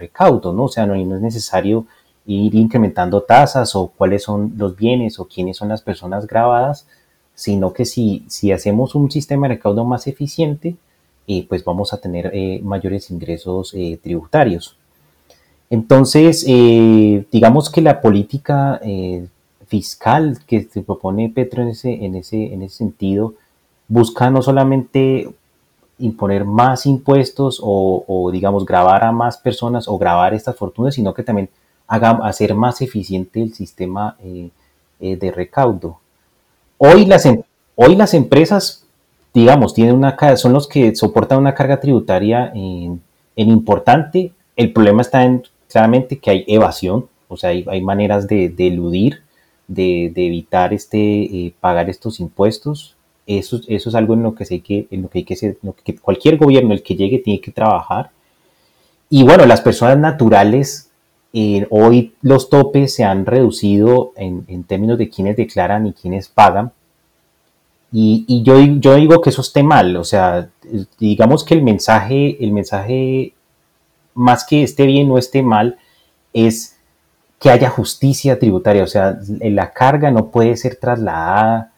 recaudo, 0.00 0.54
¿no? 0.54 0.64
O 0.64 0.68
sea, 0.68 0.86
no, 0.86 0.94
es 0.94 1.20
necesario 1.20 1.84
ir 2.24 2.54
incrementando 2.54 3.20
tasas 3.20 3.76
o 3.76 3.88
cuáles 3.88 4.22
son 4.22 4.54
los 4.56 4.76
bienes 4.76 5.18
o 5.18 5.26
quiénes 5.26 5.58
son 5.58 5.68
las 5.68 5.82
personas 5.82 6.26
grabadas, 6.26 6.86
sino 7.34 7.74
que 7.74 7.84
si, 7.84 8.24
si 8.28 8.50
hacemos 8.50 8.94
un 8.94 9.10
sistema 9.10 9.46
de 9.46 9.56
recaudo 9.56 9.84
más 9.84 10.06
eficiente, 10.06 10.74
eh, 11.28 11.44
pues 11.46 11.62
vamos 11.62 11.92
a 11.92 11.98
tener 11.98 12.30
eh, 12.32 12.60
mayores 12.62 13.10
ingresos 13.10 13.74
eh, 13.74 14.00
tributarios. 14.02 14.78
Entonces, 15.68 16.46
digamos 17.30 17.68
que 17.68 17.82
la 17.82 18.00
política 18.00 18.80
fiscal 19.66 20.38
que 20.46 20.62
se 20.62 20.80
propone 20.80 21.28
Petro 21.28 21.60
en 21.60 21.68
ese, 21.68 22.06
en 22.06 22.14
ese, 22.14 22.54
en 22.54 22.62
ese 22.62 22.76
sentido 22.76 23.34
busca 23.86 24.30
no 24.30 24.40
solamente 24.40 25.28
imponer 25.98 26.44
más 26.44 26.86
impuestos 26.86 27.60
o, 27.62 28.30
digamos, 28.32 28.66
grabar 28.66 29.04
a 29.04 29.12
más 29.12 29.38
personas 29.38 29.88
o 29.88 29.96
grabar 29.98 30.34
estas 30.34 30.56
fortunas, 30.56 30.94
sino 30.94 31.14
que 31.14 31.22
también 31.22 31.48
haga, 31.86 32.10
hacer 32.22 32.54
más 32.54 32.80
eficiente 32.80 33.42
el 33.42 33.54
sistema 33.54 34.16
eh, 34.22 34.50
eh, 35.00 35.16
de 35.16 35.30
recaudo. 35.30 36.00
Hoy 36.78 37.06
las, 37.06 37.26
em, 37.26 37.42
hoy 37.76 37.96
las 37.96 38.14
empresas, 38.14 38.84
digamos, 39.32 39.74
tienen 39.74 39.94
una, 39.94 40.16
son 40.36 40.52
los 40.52 40.66
que 40.66 40.94
soportan 40.96 41.38
una 41.38 41.54
carga 41.54 41.80
tributaria 41.80 42.50
en, 42.54 43.00
importante. 43.36 44.32
El 44.56 44.72
problema 44.72 45.02
está 45.02 45.24
en 45.24 45.42
claramente 45.70 46.18
que 46.18 46.30
hay 46.30 46.44
evasión, 46.46 47.08
o 47.28 47.36
sea, 47.36 47.50
hay, 47.50 47.82
maneras 47.82 48.28
de, 48.28 48.52
eludir, 48.58 49.22
de, 49.66 50.06
evitar 50.14 50.72
este, 50.72 50.98
eh, 50.98 51.54
pagar 51.60 51.88
estos 51.88 52.20
impuestos. 52.20 52.96
Eso, 53.26 53.60
eso 53.68 53.88
es 53.88 53.94
algo 53.94 54.14
en 54.14 54.22
lo 54.22 54.34
que, 54.34 54.44
sé 54.44 54.60
que, 54.60 54.86
en 54.90 55.02
lo 55.02 55.08
que 55.08 55.20
hay 55.20 55.24
que 55.24 55.36
ser, 55.36 55.56
que 55.82 55.96
cualquier 55.96 56.36
gobierno, 56.36 56.74
el 56.74 56.82
que 56.82 56.96
llegue, 56.96 57.18
tiene 57.18 57.40
que 57.40 57.52
trabajar. 57.52 58.10
Y 59.08 59.22
bueno, 59.22 59.46
las 59.46 59.60
personas 59.60 59.98
naturales, 59.98 60.90
eh, 61.32 61.66
hoy 61.70 62.14
los 62.20 62.50
topes 62.50 62.94
se 62.94 63.04
han 63.04 63.24
reducido 63.26 64.12
en, 64.16 64.44
en, 64.48 64.64
términos 64.64 64.98
de 64.98 65.08
quienes 65.08 65.36
declaran 65.36 65.86
y 65.86 65.92
quienes 65.92 66.28
pagan. 66.28 66.72
Y, 67.92 68.24
y, 68.26 68.42
yo, 68.42 68.58
yo 68.58 68.96
digo 68.96 69.20
que 69.20 69.30
eso 69.30 69.40
esté 69.40 69.62
mal, 69.62 69.96
o 69.96 70.04
sea, 70.04 70.50
digamos 70.98 71.44
que 71.44 71.54
el 71.54 71.62
mensaje, 71.62 72.44
el 72.44 72.50
mensaje, 72.50 73.34
más 74.14 74.44
que 74.44 74.64
esté 74.64 74.84
bien 74.84 75.10
o 75.12 75.18
esté 75.18 75.42
mal, 75.42 75.78
es 76.32 76.76
que 77.38 77.50
haya 77.50 77.70
justicia 77.70 78.38
tributaria, 78.38 78.82
o 78.82 78.88
sea, 78.88 79.18
la 79.40 79.72
carga 79.72 80.10
no 80.10 80.30
puede 80.30 80.56
ser 80.56 80.76
trasladada 80.76 81.73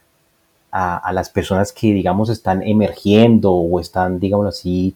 a, 0.78 1.12
las 1.12 1.30
personas 1.30 1.72
que, 1.72 1.94
digamos, 1.94 2.28
están 2.28 2.62
emergiendo 2.62 3.52
o 3.52 3.80
están, 3.80 4.20
digamos 4.20 4.46
así, 4.46 4.94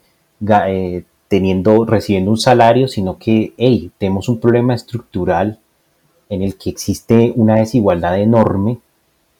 eh, 0.66 1.04
teniendo, 1.28 1.86
recibiendo 1.86 2.30
un 2.30 2.36
salario, 2.36 2.86
sino 2.86 3.18
que, 3.18 3.54
hey, 3.56 3.90
tenemos 3.96 4.28
un 4.28 4.40
problema 4.40 4.74
estructural 4.74 5.58
en 6.28 6.42
el 6.42 6.58
que 6.58 6.70
existe 6.70 7.32
una 7.34 7.56
desigualdad 7.56 8.20
enorme 8.20 8.78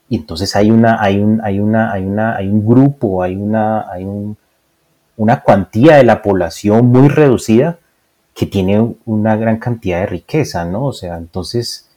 y 0.09 0.17
entonces 0.17 0.57
hay 0.57 0.71
una, 0.71 1.01
hay 1.01 1.21
un, 1.21 1.41
hay 1.45 1.61
una, 1.61 1.93
hay 1.93 2.05
una, 2.05 2.37
hay 2.37 2.49
un 2.49 2.67
grupo, 2.67 3.23
hay 3.23 3.37
una, 3.37 3.89
hay 3.91 4.07
una 5.17 5.43
cuantía 5.43 5.97
de 5.97 6.05
la 6.05 6.23
población 6.23 6.87
muy 6.87 7.09
reducida 7.09 7.79
que 8.35 8.47
tiene 8.47 8.95
una 9.05 9.37
gran 9.37 9.59
cantidad 9.59 10.01
de 10.01 10.07
riqueza, 10.07 10.65
¿no? 10.65 10.87
O 10.87 10.93
sea, 10.93 11.19
entonces, 11.19 11.90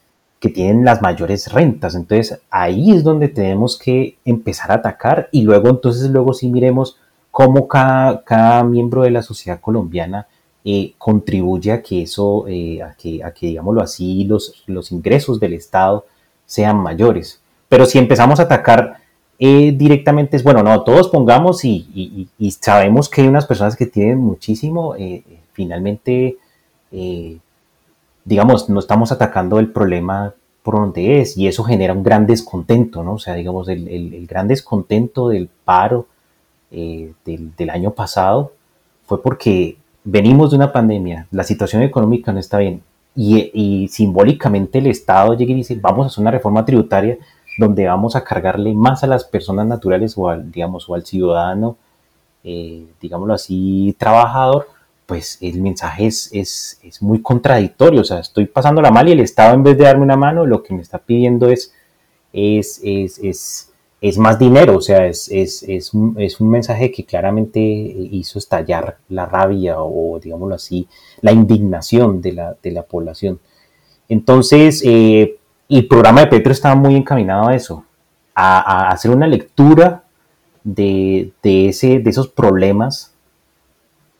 que 0.43 0.49
tienen 0.49 0.83
las 0.83 1.01
mayores 1.01 1.53
rentas. 1.53 1.95
Entonces, 1.95 2.41
ahí 2.51 2.91
es 2.91 3.05
donde 3.05 3.29
tenemos 3.29 3.79
que 3.79 4.17
empezar 4.25 4.71
a 4.71 4.75
atacar 4.75 5.29
y 5.31 5.43
luego, 5.43 5.69
entonces, 5.69 6.09
luego 6.09 6.33
sí 6.33 6.49
miremos 6.49 6.97
cómo 7.31 7.65
cada, 7.65 8.25
cada 8.25 8.61
miembro 8.65 9.03
de 9.03 9.11
la 9.11 9.21
sociedad 9.21 9.61
colombiana 9.61 10.27
eh, 10.65 10.95
contribuye 10.97 11.71
a 11.71 11.81
que 11.81 12.01
eso, 12.01 12.43
eh, 12.49 12.83
a, 12.83 12.93
que, 12.93 13.23
a 13.23 13.31
que, 13.31 13.47
digámoslo 13.47 13.81
así, 13.81 14.25
los, 14.25 14.65
los 14.67 14.91
ingresos 14.91 15.39
del 15.39 15.53
Estado 15.53 16.05
sean 16.45 16.75
mayores. 16.75 17.39
Pero 17.69 17.85
si 17.85 17.97
empezamos 17.97 18.41
a 18.41 18.43
atacar 18.43 18.97
eh, 19.39 19.71
directamente 19.73 20.35
es, 20.35 20.43
bueno, 20.43 20.61
no, 20.61 20.83
todos 20.83 21.07
pongamos 21.07 21.63
y, 21.63 22.27
sabemos 22.59 23.07
que 23.07 23.21
hay 23.21 23.29
unas 23.29 23.45
personas 23.45 23.77
que 23.77 23.85
tienen 23.85 24.17
muchísimo, 24.17 24.93
eh, 24.97 25.23
finalmente, 25.53 26.35
digamos, 28.25 28.69
no 28.69 28.79
estamos 28.79 29.11
atacando 29.11 29.59
el 29.59 29.71
problema 29.71 30.33
por 30.63 30.75
donde 30.75 31.19
es 31.19 31.37
y 31.37 31.47
eso 31.47 31.63
genera 31.63 31.93
un 31.93 32.03
gran 32.03 32.25
descontento, 32.25 33.03
¿no? 33.03 33.13
O 33.13 33.19
sea, 33.19 33.35
digamos, 33.35 33.67
el, 33.67 34.25
gran 34.27 34.47
descontento 34.47 35.29
del 35.29 35.49
paro 35.65 36.07
del, 36.71 37.69
año 37.69 37.91
pasado 37.91 38.53
fue 39.05 39.21
porque 39.21 39.77
venimos 40.03 40.51
de 40.51 40.57
una 40.57 40.71
pandemia, 40.71 41.27
la 41.31 41.43
situación 41.43 41.83
económica 41.83 42.31
no 42.31 42.39
está 42.39 42.57
bien 42.57 42.81
y, 43.15 43.51
y 43.53 43.87
simbólicamente 43.89 44.79
el 44.79 44.87
Estado 44.87 45.35
llega 45.35 45.51
y 45.51 45.55
dice, 45.55 45.77
vamos 45.79 46.05
a 46.05 46.07
hacer 46.07 46.21
una 46.21 46.31
reforma 46.31 46.65
tributaria 46.65 47.17
donde 47.57 47.85
vamos 47.85 48.15
a 48.15 48.23
cargarle 48.23 48.73
más 48.73 49.03
a 49.03 49.07
las 49.07 49.23
personas 49.23 49.67
naturales 49.67 50.17
o 50.17 50.29
al, 50.29 50.51
digamos, 50.51 50.89
o 50.89 50.95
al 50.95 51.05
ciudadano, 51.05 51.77
eh, 52.43 52.85
digámoslo 52.99 53.33
así, 53.33 53.95
trabajador, 53.97 54.67
pues 55.05 55.37
el 55.41 55.61
mensaje 55.61 56.07
es, 56.07 56.29
es, 56.33 56.79
es, 56.83 57.01
muy 57.01 57.21
contradictorio. 57.21 58.01
O 58.01 58.03
sea, 58.03 58.19
estoy 58.19 58.45
pasando 58.45 58.81
la 58.81 58.91
mal 58.91 59.07
y 59.09 59.11
el 59.11 59.19
Estado 59.19 59.53
en 59.53 59.63
vez 59.63 59.77
de 59.77 59.85
darme 59.85 60.03
una 60.03 60.15
mano, 60.15 60.45
lo 60.45 60.63
que 60.63 60.73
me 60.73 60.81
está 60.81 60.99
pidiendo 60.99 61.49
es, 61.49 61.73
es, 62.31 62.79
es, 62.83 63.71
es 64.01 64.17
más 64.17 64.39
dinero. 64.39 64.77
O 64.77 64.81
sea, 64.81 65.05
es, 65.07 65.29
un, 65.93 66.15
es 66.19 66.39
un 66.39 66.49
mensaje 66.49 66.91
que 66.91 67.05
claramente 67.05 67.59
hizo 67.59 68.39
estallar 68.39 68.97
la 69.09 69.25
rabia 69.25 69.75
o, 69.79 70.19
digámoslo 70.19 70.55
así, 70.55 70.87
la 71.21 71.31
indignación 71.31 72.21
de 72.21 72.31
la, 72.33 72.55
de 72.61 72.71
la 72.71 72.83
población. 72.83 73.39
Entonces, 74.09 74.81
eh, 74.85 75.37
el 75.69 75.87
programa 75.87 76.21
de 76.21 76.27
Petro 76.27 76.51
estaba 76.51 76.75
muy 76.75 76.95
encaminado 76.95 77.47
a 77.47 77.55
eso, 77.55 77.85
a, 78.35 78.89
hacer 78.89 79.11
una 79.11 79.27
lectura 79.27 80.03
de, 80.63 81.31
ese, 81.43 81.99
de 81.99 82.09
esos 82.09 82.27
problemas 82.27 83.12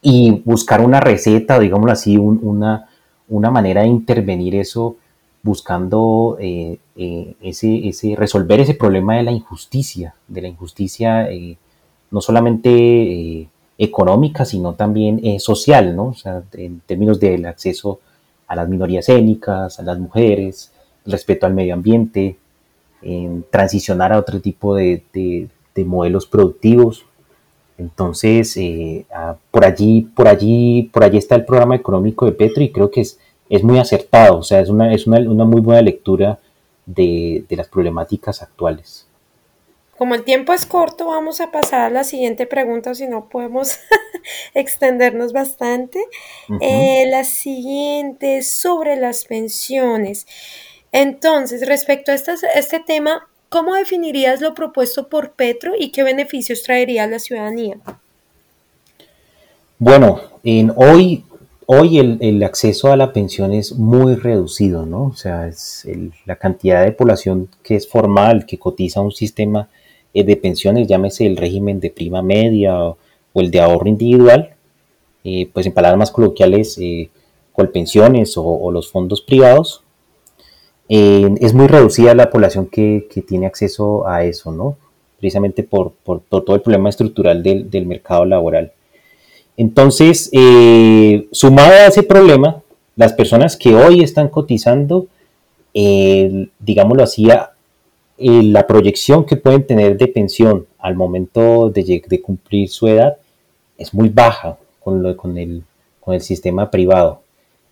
y 0.03 0.41
buscar 0.45 0.81
una 0.81 1.00
receta, 1.00 1.57
digámoslo 1.57 1.91
así, 1.91 2.17
una, 2.17 2.89
una 3.29 3.50
manera 3.50 3.81
de 3.81 3.88
intervenir 3.88 4.55
eso 4.55 4.98
buscando 5.41 6.38
eh, 6.39 6.77
eh, 6.95 7.36
ese, 7.41 7.88
ese, 7.88 8.15
resolver 8.15 8.60
ese 8.60 8.75
problema 8.75 9.15
de 9.15 9.24
la 9.24 9.31
injusticia, 9.31 10.13
de 10.27 10.41
la 10.41 10.48
injusticia 10.48 11.29
eh, 11.31 11.57
no 12.12 12.22
solamente 12.22 13.50
económica, 13.77 14.45
sino 14.45 14.74
también 14.74 15.39
social, 15.39 15.95
¿no? 15.95 16.10
O 16.10 16.13
sea, 16.13 16.43
en 16.53 16.81
términos 16.86 17.19
del 17.19 17.45
acceso 17.48 18.00
a 18.48 18.55
las 18.55 18.69
minorías 18.69 19.10
étnicas, 19.10 19.79
a 19.79 19.83
las 19.83 19.98
mujeres, 19.98 20.72
respeto 21.05 21.48
al 21.48 21.55
medio 21.55 21.74
ambiente, 21.74 22.38
en 23.01 23.43
transicionar 23.50 24.13
a 24.13 24.19
otro 24.19 24.39
tipo 24.39 24.75
de, 24.75 25.50
modelos 25.75 26.25
productivos. 26.25 27.05
Entonces, 27.77 28.56
eh, 28.58 29.06
ah, 29.13 29.36
por 29.51 29.65
allí, 29.65 30.01
por 30.15 30.27
allí, 30.27 30.89
por 30.94 31.03
allí 31.03 31.18
está 31.18 31.36
el 31.36 31.46
programa 31.46 31.75
económico 31.75 32.25
de 32.25 32.34
Petro 32.34 32.63
y 32.63 32.72
creo 32.72 32.92
que 32.92 33.01
es, 33.01 33.20
es 33.50 33.63
muy 33.63 33.80
acertado, 33.80 34.39
o 34.39 34.44
sea, 34.44 34.60
es 34.60 34.70
una, 34.70 34.94
es 34.94 35.08
una, 35.08 35.46
muy 35.46 35.62
buena 35.62 35.82
lectura 35.82 36.39
de, 36.86 37.46
las 37.50 37.68
problemáticas 37.68 38.42
actuales. 38.42 39.07
Como 39.98 40.16
el 40.16 40.24
tiempo 40.24 40.53
es 40.53 40.66
corto, 40.66 41.07
vamos 41.07 41.40
a 41.40 41.51
pasar 41.51 41.81
a 41.81 41.90
la 41.90 42.03
siguiente 42.03 42.48
pregunta, 42.48 42.96
si 42.96 43.07
no 43.07 43.29
podemos 43.29 43.77
extendernos 44.53 45.33
bastante. 45.33 46.03
Eh, 46.62 47.05
la 47.09 47.24
siguiente 47.24 48.42
sobre 48.42 48.96
las 48.96 49.25
pensiones. 49.25 50.25
Entonces, 50.94 51.68
respecto 51.68 52.12
a 52.12 52.16
este, 52.16 52.79
tema, 52.79 53.27
¿cómo 53.53 53.75
definirías 53.75 54.42
lo 54.42 54.55
propuesto 54.55 55.09
por 55.09 55.33
Petro 55.33 55.74
y 55.77 55.92
qué 55.92 56.01
beneficios 56.01 56.63
traería 56.63 57.03
a 57.03 57.07
la 57.07 57.20
ciudadanía? 57.20 57.77
Bueno, 59.77 60.22
en 60.44 60.74
hoy, 60.75 61.24
hoy 61.68 62.00
el, 62.00 62.42
acceso 62.42 62.92
a 62.92 62.98
la 62.98 63.13
pensión 63.13 63.53
es 63.53 63.74
muy 63.74 64.16
reducido, 64.16 64.87
¿no? 64.87 65.03
O 65.03 65.13
sea, 65.13 65.48
es 65.48 65.87
la 66.25 66.37
cantidad 66.37 66.83
de 66.83 66.94
población 66.94 67.48
que 67.61 67.75
es 67.75 67.87
formal, 67.87 68.48
que 68.48 68.57
cotiza 68.57 69.01
un 69.01 69.11
sistema 69.11 69.70
eh, 70.16 70.24
de 70.24 70.35
pensiones, 70.35 70.87
llámese 70.87 71.27
el 71.27 71.37
régimen 71.37 71.79
de 71.79 71.92
prima 71.92 72.24
media 72.24 72.83
o, 72.83 72.98
el 73.35 73.51
de 73.51 73.59
ahorro 73.59 73.87
individual, 73.87 74.55
eh, 75.24 75.48
pues 75.53 75.68
en 75.68 75.74
palabras 75.74 76.00
más 76.00 76.11
coloquiales, 76.11 76.79
eh, 76.79 77.11
colpensiones 77.51 78.35
o, 78.35 78.44
o 78.44 78.72
los 78.72 78.89
fondos 78.89 79.22
privados, 79.22 79.82
es 80.96 81.53
muy 81.53 81.68
reducida 81.68 82.14
la 82.14 82.29
población 82.29 82.68
que, 82.68 83.08
tiene 83.27 83.48
acceso 83.48 84.08
a 84.08 84.24
eso, 84.24 84.51
¿no? 84.51 84.77
Precisamente 85.20 85.64
por, 85.64 85.94
todo 86.03 86.56
el 86.56 86.62
problema 86.62 86.90
estructural 86.90 87.42
del, 87.42 87.86
mercado 87.86 88.25
laboral. 88.25 88.72
Entonces, 89.56 90.29
eh, 90.34 91.27
sumado 91.32 91.72
a 91.72 91.88
ese 91.88 92.03
problema, 92.03 92.62
las 92.96 93.14
personas 93.14 93.56
que 93.58 93.75
hoy 93.75 94.01
están 94.03 94.27
cotizando, 94.27 95.08
digámoslo 95.74 97.03
así, 97.03 97.27
la 98.18 98.68
proyección 98.68 99.25
que 99.25 99.38
pueden 99.38 99.66
tener 99.66 99.98
de 99.98 100.08
pensión 100.08 100.68
al 100.79 100.96
momento 100.96 101.70
de, 101.70 102.03
de 102.06 102.22
cumplir 102.22 102.70
su 102.70 102.88
edad 102.88 103.18
es 103.77 103.94
muy 103.94 104.10
baja 104.10 104.58
con, 104.79 105.14
con, 105.16 105.38
el, 105.38 105.64
con 106.00 106.14
el 106.14 106.22
sistema 106.22 106.70
privado. 106.70 107.22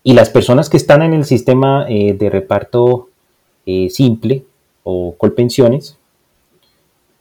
Y 0.04 0.14
las 0.14 0.30
personas 0.30 0.68
que 0.68 0.76
están 0.76 1.02
en 1.02 1.12
el 1.12 1.24
sistema 1.24 1.86
eh, 1.88 2.14
de 2.14 2.30
reparto 2.30 3.08
eh, 3.66 3.88
simple 3.90 4.44
o 4.84 5.14
colpensiones, 5.16 5.96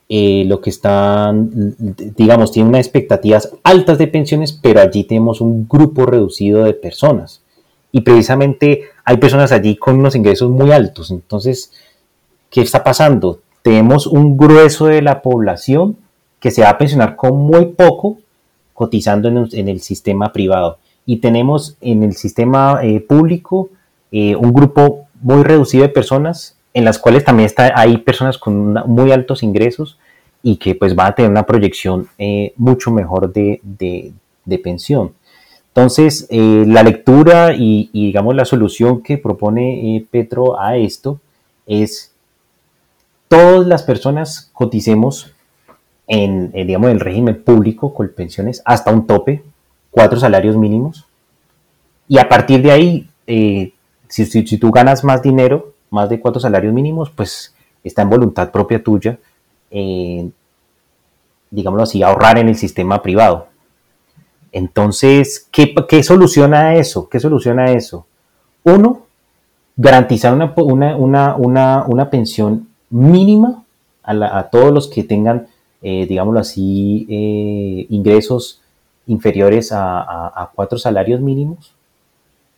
eh, 0.10 0.44
lo 0.46 0.60
que 0.60 0.70
están, 0.70 1.76
digamos, 2.18 2.52
tienen 2.52 2.70
unas 2.70 2.86
expectativas 2.86 3.54
altas 3.64 3.98
de 3.98 4.08
pensiones, 4.08 4.52
pero 4.52 4.82
allí 4.82 5.06
tenemos 5.06 5.40
un 5.40 5.68
grupo 5.70 6.06
reducido 6.06 6.64
de 6.64 6.74
personas. 6.74 7.42
Y 7.94 8.02
precisamente 8.02 8.84
hay 9.06 9.18
personas 9.18 9.52
allí 9.52 9.76
con 9.78 10.00
unos 10.00 10.16
ingresos 10.16 10.50
muy 10.50 10.72
altos. 10.72 11.12
Entonces, 11.12 11.72
¿qué 12.50 12.62
está 12.62 12.84
pasando? 12.84 13.40
Tenemos 13.62 14.08
un 14.08 14.36
grueso 14.36 14.88
de 14.88 15.02
la 15.02 15.22
población 15.22 15.98
que 16.40 16.52
se 16.52 16.64
va 16.64 16.72
a 16.72 16.78
pensionar 16.78 17.16
con 17.16 17.38
muy 17.38 17.68
poco 17.68 18.18
cotizando 18.74 19.30
en 19.30 19.70
el 19.70 19.80
sistema 19.82 20.34
privado 20.34 20.80
y 21.06 21.18
tenemos 21.18 21.78
en 21.82 22.04
el 22.04 22.16
sistema 22.16 22.80
eh, 22.84 23.00
público 23.00 23.70
eh, 24.12 24.36
un 24.36 24.54
grupo 24.54 25.08
muy 25.22 25.44
reducido 25.44 25.84
de 25.84 25.90
personas 25.90 26.58
en 26.74 26.86
las 26.86 27.00
cuales 27.00 27.24
también 27.24 27.48
está, 27.48 27.72
hay 27.76 27.98
personas 27.98 28.38
con 28.38 28.74
muy 28.88 29.12
altos 29.12 29.44
ingresos 29.44 29.98
y 30.44 30.58
que 30.58 30.76
pues 30.76 30.96
van 30.96 31.08
a 31.08 31.16
tener 31.16 31.30
una 31.30 31.46
proyección 31.46 32.08
eh, 32.18 32.54
mucho 32.56 32.92
mejor 32.92 33.32
de, 33.32 33.62
pensión. 34.64 35.14
Entonces, 35.68 36.28
la 36.30 36.84
lectura 36.84 37.54
y, 37.54 37.90
digamos 37.94 38.36
la 38.36 38.44
solución 38.44 39.02
que 39.02 39.18
propone 39.18 40.06
Petro 40.12 40.60
a 40.60 40.76
esto 40.76 41.20
es 41.66 42.12
todas 43.30 43.66
las 43.66 43.84
personas 43.84 44.50
coticemos 44.52 45.34
en, 46.08 46.52
digamos, 46.52 46.90
el 46.90 47.00
régimen 47.00 47.42
público 47.42 47.94
con 47.94 48.10
pensiones 48.10 48.62
hasta 48.66 48.92
un 48.92 49.08
tope, 49.08 49.44
cuatro 49.90 50.20
salarios 50.20 50.58
mínimos. 50.58 51.08
Y 52.10 52.18
a 52.18 52.28
partir 52.28 52.62
de 52.62 52.72
ahí, 52.72 53.10
eh, 53.28 53.72
si, 54.12 54.58
tú 54.58 54.72
ganas 54.72 55.04
más 55.04 55.22
dinero, 55.22 55.74
más 55.90 56.10
de 56.10 56.20
cuatro 56.20 56.40
salarios 56.40 56.74
mínimos, 56.74 57.10
pues 57.10 57.56
está 57.84 58.02
en 58.02 58.10
voluntad 58.10 58.52
propia 58.52 58.84
tuya, 58.84 59.18
eh, 59.72 60.30
digámoslo 61.50 61.84
así, 61.84 62.04
ahorrar 62.04 62.38
en 62.38 62.50
el 62.50 62.56
sistema 62.56 63.02
privado. 63.02 63.48
Entonces, 64.52 65.48
¿qué, 65.52 65.74
¿qué, 65.88 66.04
soluciona 66.04 66.76
eso? 66.76 67.08
¿Qué 67.08 67.20
soluciona 67.20 67.72
eso? 67.72 68.06
Uno, 68.64 69.04
garantizar 69.78 70.34
una, 70.34 70.54
una, 70.56 71.36
una, 71.36 71.86
una 71.88 72.10
pensión 72.10 72.68
mínima 72.90 73.64
a, 74.04 74.40
a, 74.40 74.50
todos 74.50 74.74
los 74.74 74.90
que 74.90 75.04
tengan, 75.04 75.48
eh, 75.82 76.06
digámoslo 76.06 76.42
así, 76.42 77.08
eh, 77.10 77.88
ingresos 77.90 78.62
inferiores 79.08 79.72
a, 79.74 80.52
cuatro 80.54 80.78
salarios 80.78 81.22
mínimos. 81.22 81.74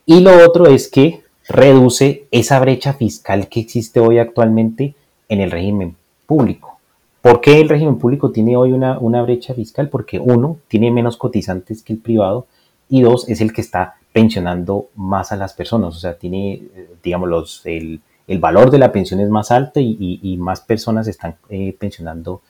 Y 0.05 0.19
lo 0.19 0.45
otro 0.45 0.67
es 0.67 0.89
que 0.89 1.22
reduce 1.47 2.25
esa 2.31 2.59
brecha 2.59 2.93
fiscal 2.93 3.47
que 3.49 3.59
existe 3.59 3.99
hoy 3.99 4.19
actualmente 4.19 4.95
en 5.29 5.41
el 5.41 5.51
régimen 5.51 5.95
público. 6.25 6.79
¿Por 7.21 7.41
qué 7.41 7.61
el 7.61 7.69
régimen 7.69 7.97
público 7.97 8.31
tiene 8.31 8.57
hoy 8.57 8.73
una, 8.73 9.21
brecha 9.21 9.53
fiscal? 9.53 9.89
Porque 9.89 10.19
uno, 10.19 10.57
tiene 10.67 10.91
menos 10.91 11.17
cotizantes 11.17 11.81
que 11.81 11.93
el 11.93 11.99
privado 11.99 12.47
y 12.89 13.01
dos, 13.01 13.29
es 13.29 13.39
el 13.41 13.53
que 13.53 13.61
está 13.61 13.95
pensionando 14.11 14.89
más 14.95 15.31
a 15.31 15.37
las 15.37 15.53
personas, 15.53 15.95
o 15.95 15.99
sea, 15.99 16.17
tiene, 16.17 16.63
digamos, 17.01 17.29
los, 17.29 17.65
el, 17.65 18.01
el 18.27 18.39
valor 18.39 18.71
de 18.71 18.77
la 18.77 18.91
pensión 18.91 19.19
es 19.19 19.29
más 19.29 19.51
alto 19.51 19.79
y, 19.79 20.37
más 20.39 20.61
personas 20.61 21.07
están 21.07 21.35
eh, 21.49 21.75
pensionando 21.77 22.41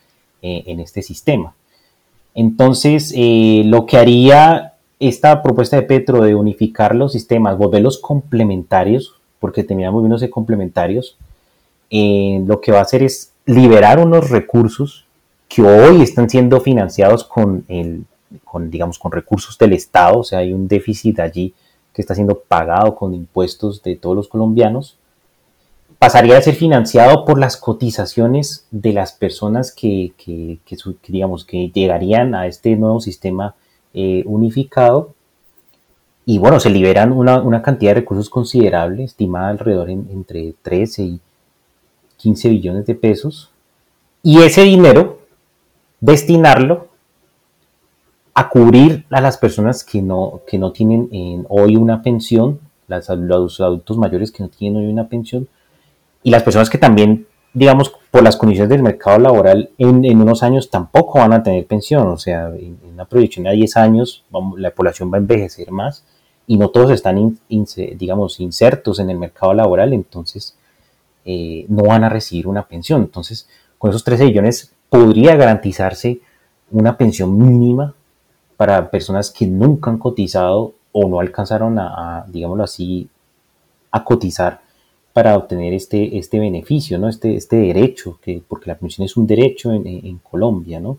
eh, 0.42 0.64
en 0.68 0.80
este 0.80 1.02
sistema. 1.02 1.56
Entonces, 2.36 3.14
eh, 3.16 3.64
lo 3.66 3.86
que 3.86 3.98
haría 3.98 4.73
esta 5.08 5.42
propuesta 5.42 5.76
de 5.76 5.84
Petro 5.84 6.24
de 6.24 6.36
unificar 6.36 6.96
los 6.96 7.12
sistemas, 7.12 7.58
volverlos 7.58 7.98
complementarios, 7.98 9.16
porque 9.40 9.64
teníamos 9.64 9.96
volviéndose 9.96 10.30
complementarios, 10.30 11.18
lo 11.92 12.62
que 12.62 12.72
va 12.72 12.80
a 12.80 12.84
hacer 12.84 13.04
es 13.04 13.32
liberar 13.46 14.00
unos 14.00 14.30
recursos 14.30 15.06
que 15.48 15.62
hoy 15.62 16.02
están 16.02 16.30
siendo 16.30 16.62
financiados 16.62 17.24
con, 17.24 17.66
el, 17.68 18.06
con, 18.44 18.72
digamos, 18.72 18.98
con 18.98 19.12
recursos 19.12 19.58
del 19.58 19.74
Estado, 19.74 20.20
o 20.20 20.24
sea, 20.24 20.40
hay 20.40 20.54
un 20.54 20.68
déficit 20.68 21.20
allí 21.20 21.54
que 21.94 22.02
está 22.02 22.16
siendo 22.16 22.40
pagado 22.40 22.96
con 22.96 23.14
impuestos 23.14 23.84
de 23.84 23.96
todos 23.96 24.16
los 24.16 24.28
colombianos, 24.28 24.98
pasaría 26.00 26.38
a 26.38 26.42
ser 26.42 26.56
financiado 26.56 27.24
por 27.24 27.40
las 27.40 27.56
cotizaciones 27.56 28.66
de 28.72 28.94
las 28.94 29.14
personas 29.14 29.72
que, 29.72 30.12
digamos, 31.08 31.46
que 31.46 31.70
llegarían 31.70 32.34
a 32.36 32.48
este 32.48 32.76
nuevo 32.76 33.00
sistema 33.00 33.56
eh, 33.94 34.24
unificado. 34.26 35.14
Y 36.26 36.38
bueno, 36.38 36.60
se 36.60 36.70
liberan 36.70 37.12
una, 37.12 37.62
cantidad 37.62 37.92
de 37.92 38.02
recursos 38.02 38.30
considerable, 38.30 39.04
estimada 39.04 39.50
alrededor 39.50 39.90
entre 39.90 40.54
13 40.62 41.04
y 41.04 41.20
15 42.18 42.50
billones 42.50 42.86
de 42.86 42.96
pesos. 42.96 43.52
Y 44.22 44.40
ese 44.42 44.64
dinero, 44.64 45.20
destinarlo 46.00 46.88
a 48.34 48.50
cubrir 48.50 49.06
a 49.10 49.22
las 49.22 49.38
personas 49.38 49.84
que 49.84 50.02
no, 50.02 50.42
que 50.48 50.58
no 50.58 50.72
tienen 50.72 51.46
hoy 51.50 51.76
una 51.76 52.02
pensión, 52.02 52.60
los 52.88 53.60
adultos 53.60 53.98
mayores 53.98 54.32
que 54.32 54.44
no 54.44 54.50
tienen 54.50 54.84
hoy 54.84 54.92
una 54.92 55.08
pensión, 55.08 55.48
y 56.24 56.32
las 56.32 56.44
personas 56.44 56.70
que 56.70 56.78
también, 56.78 57.28
digamos, 57.54 57.94
por 58.12 58.24
las 58.24 58.36
condiciones 58.36 58.70
del 58.70 58.84
mercado 58.84 59.20
laboral, 59.20 59.70
en, 59.78 60.22
unos 60.22 60.44
años 60.44 60.70
tampoco 60.70 61.20
van 61.20 61.34
a 61.34 61.44
tener 61.44 61.66
pensión. 61.66 62.08
O 62.08 62.18
sea, 62.18 62.48
en, 62.50 62.80
una 62.94 63.06
proyección 63.06 63.46
de 63.46 63.52
10 63.54 63.78
años, 63.78 64.24
la 64.58 64.72
población 64.72 65.12
va 65.12 65.18
a 65.18 65.22
envejecer 65.22 65.72
más 65.72 66.04
y 66.46 66.58
no 66.58 66.70
todos 66.70 66.92
están, 66.92 67.40
digamos, 67.50 68.40
insertos 68.40 69.00
en 69.00 69.10
el 69.10 69.18
mercado 69.18 69.54
laboral, 69.54 69.94
entonces 69.94 70.58
eh, 71.26 71.66
no 71.70 71.84
van 71.84 72.04
a 72.04 72.10
recibir 72.10 72.48
una 72.48 72.68
pensión. 72.68 73.02
Entonces, 73.02 73.48
con 73.78 73.92
esos 73.92 74.04
13 74.04 74.26
billones 74.26 74.74
podría 74.90 75.36
garantizarse 75.36 76.20
una 76.72 76.98
pensión 76.98 77.38
mínima 77.38 77.94
para 78.58 78.90
personas 78.90 79.32
que 79.32 79.46
nunca 79.46 79.90
han 79.90 79.98
cotizado 79.98 80.74
o 80.92 81.08
no 81.08 81.20
alcanzaron 81.20 81.80
a 81.80 82.26
digámoslo 82.28 82.64
así, 82.64 83.10
a 83.92 84.04
cotizar 84.04 84.62
para 85.14 85.38
obtener 85.38 85.74
este, 85.74 86.18
este 86.18 86.40
beneficio, 86.40 86.98
¿no? 86.98 87.08
este, 87.08 87.36
este 87.36 87.58
derecho, 87.58 88.18
que, 88.22 88.42
porque 88.46 88.70
la 88.72 88.78
pensión 88.78 89.06
es 89.06 89.16
un 89.16 89.28
derecho 89.28 89.72
en, 89.72 90.18
Colombia. 90.18 90.80
¿no? 90.80 90.98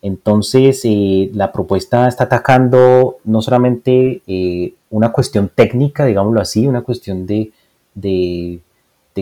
Entonces, 0.00 0.80
eh, 0.84 1.30
la 1.34 1.52
propuesta 1.52 2.08
está 2.08 2.24
atacando 2.24 3.18
no 3.24 3.42
solamente 3.42 4.22
eh, 4.26 4.72
una 4.88 5.12
cuestión 5.12 5.50
técnica, 5.54 6.06
digámoslo 6.06 6.40
así, 6.40 6.66
una 6.66 6.80
cuestión 6.80 7.26
de, 7.26 7.52
de, 7.94 8.60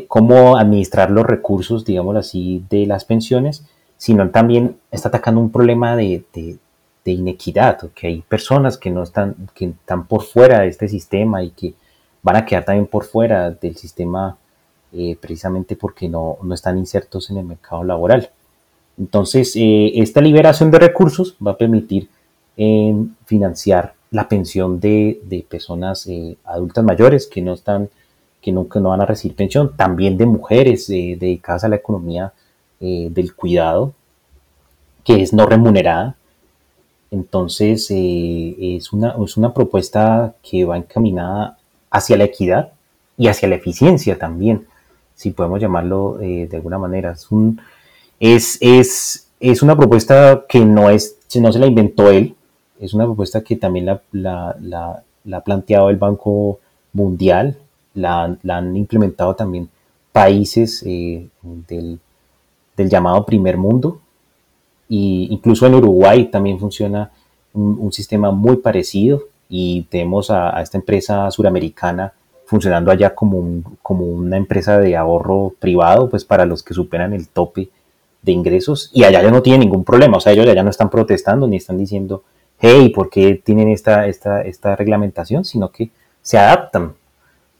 cómo 0.07 0.57
administrar 0.57 1.11
los 1.11 1.27
recursos, 1.27 1.85
digámoslo 1.85 2.21
así, 2.21 2.65
de 2.71 2.87
las 2.87 3.05
pensiones, 3.05 3.65
sino 3.97 4.31
también 4.31 4.77
está 4.93 5.09
atacando 5.09 5.41
un 5.41 5.51
problema 5.51 5.97
de, 5.97 6.25
de, 6.33 6.59
inequidad, 7.05 7.91
que 7.95 8.07
hay 8.07 8.21
personas 8.23 8.79
que 8.79 8.91
no 8.91 9.03
están, 9.03 9.35
que 9.55 9.67
están 9.67 10.07
por 10.07 10.23
fuera 10.23 10.61
de 10.61 10.69
este 10.69 10.89
sistema 10.89 11.43
y 11.43 11.51
que 11.51 11.75
van 12.23 12.37
a 12.37 12.47
quedar 12.47 12.65
también 12.65 12.87
por 12.87 13.05
fuera 13.05 13.51
del 13.51 13.77
sistema 13.77 14.37
eh, 14.95 15.17
precisamente 15.21 15.75
porque 15.75 16.09
no, 16.09 16.39
están 16.53 16.79
insertos 16.79 17.31
en 17.31 17.39
el 17.39 17.45
mercado 17.45 17.83
laboral. 17.83 18.31
Entonces, 18.99 19.57
eh, 19.57 19.93
esta 19.97 20.21
liberación 20.21 20.71
de 20.71 20.79
recursos 20.79 21.37
va 21.45 21.53
a 21.53 21.57
permitir 21.57 22.09
eh, 22.57 22.95
financiar 23.25 23.95
la 24.11 24.29
pensión 24.29 24.79
de, 24.81 25.47
personas 25.49 26.07
adultas 26.45 26.85
mayores 26.85 27.27
que 27.27 27.41
no 27.41 27.55
están, 27.55 27.89
que 28.43 28.53
no, 28.53 28.67
no 28.75 28.89
van 28.91 29.01
a 29.01 29.07
recibir 29.07 29.35
pensión, 29.35 29.75
también 29.77 30.19
de 30.19 30.27
mujeres 30.27 30.87
dedicadas 30.89 31.65
a 31.65 31.69
la 31.69 31.77
economía 31.77 32.35
del 32.79 33.35
cuidado, 33.35 33.95
que 35.05 35.23
es 35.23 35.33
no 35.33 35.47
remunerada. 35.47 36.17
Entonces, 37.11 37.87
es, 37.91 38.93
una, 38.93 39.17
es 39.25 39.37
una 39.39 39.55
propuesta 39.55 40.35
que 40.43 40.67
va 40.67 40.77
encaminada 40.77 41.57
hacia 41.93 42.17
la 42.17 42.25
equidad 42.25 42.73
y 43.17 43.29
hacia 43.29 43.49
la 43.49 43.57
eficiencia 43.57 44.19
también, 44.19 44.67
si 45.15 45.31
podemos 45.31 45.61
llamarlo 45.61 46.19
eh, 46.21 46.49
de 46.51 46.57
alguna 46.57 46.79
manera. 46.79 47.15
Es, 48.19 48.59
es, 48.61 49.29
es, 49.39 49.63
una 49.63 49.77
propuesta 49.77 50.45
que 50.49 50.65
no, 50.65 50.89
es, 50.89 51.19
no 51.37 51.53
se 51.53 51.59
la 51.59 51.67
inventó 51.67 52.11
él, 52.11 52.35
es 52.81 52.95
una 52.95 53.05
propuesta 53.05 53.43
que 53.43 53.57
también 53.57 53.87
la, 53.87 54.03
la, 54.11 54.57
la, 55.25 55.37
ha 55.37 55.41
planteado 55.45 55.91
el 55.91 55.97
Banco 55.97 56.59
Mundial, 56.95 57.59
la, 57.95 58.37
han 58.49 58.77
implementado 58.77 59.37
también 59.37 59.69
países 60.13 60.83
eh, 60.87 61.29
del, 61.69 62.01
del, 62.77 62.89
llamado 62.89 63.27
primer 63.27 63.59
mundo, 63.59 64.01
y 64.89 65.29
incluso 65.31 65.67
en 65.67 65.75
Uruguay 65.75 66.25
también 66.31 66.59
funciona 66.59 67.11
un, 67.53 67.79
un 67.79 67.93
sistema 67.93 68.31
muy 68.31 68.57
parecido 68.57 69.25
y 69.55 69.83
tenemos 69.91 70.31
a, 70.31 70.63
esta 70.63 70.79
empresa 70.79 71.31
suramericana 71.31 72.15
funcionando 72.47 72.91
allá 72.91 73.15
como, 73.15 73.63
como 73.83 74.07
una 74.07 74.39
empresa 74.39 74.79
de 74.79 74.97
ahorro 74.97 75.53
privado, 75.59 76.09
pues 76.09 76.25
para 76.25 76.47
los 76.47 76.63
que 76.63 76.73
superan 76.73 77.13
el 77.13 77.29
tope 77.29 77.69
de 78.23 78.33
ingresos 78.33 78.91
y 78.95 79.05
allá 79.05 79.23
ya 79.23 79.31
no 79.31 79.43
tienen 79.43 79.61
ningún 79.61 79.85
problema, 79.85 80.17
o 80.17 80.21
sea, 80.21 80.33
ellos 80.33 80.47
ya 80.47 80.63
no 80.63 80.71
están 80.71 80.89
protestando 80.89 81.47
ni 81.47 81.59
están 81.59 81.77
diciendo, 81.77 82.25
hey, 82.61 82.89
¿por 82.95 83.11
qué 83.11 83.35
tienen 83.35 83.69
esta, 83.69 84.07
esta, 84.07 84.41
esta 84.41 84.75
reglamentación? 84.75 85.45
Sino 85.45 85.71
que 85.71 85.91
se 86.23 86.39
adaptan 86.39 86.95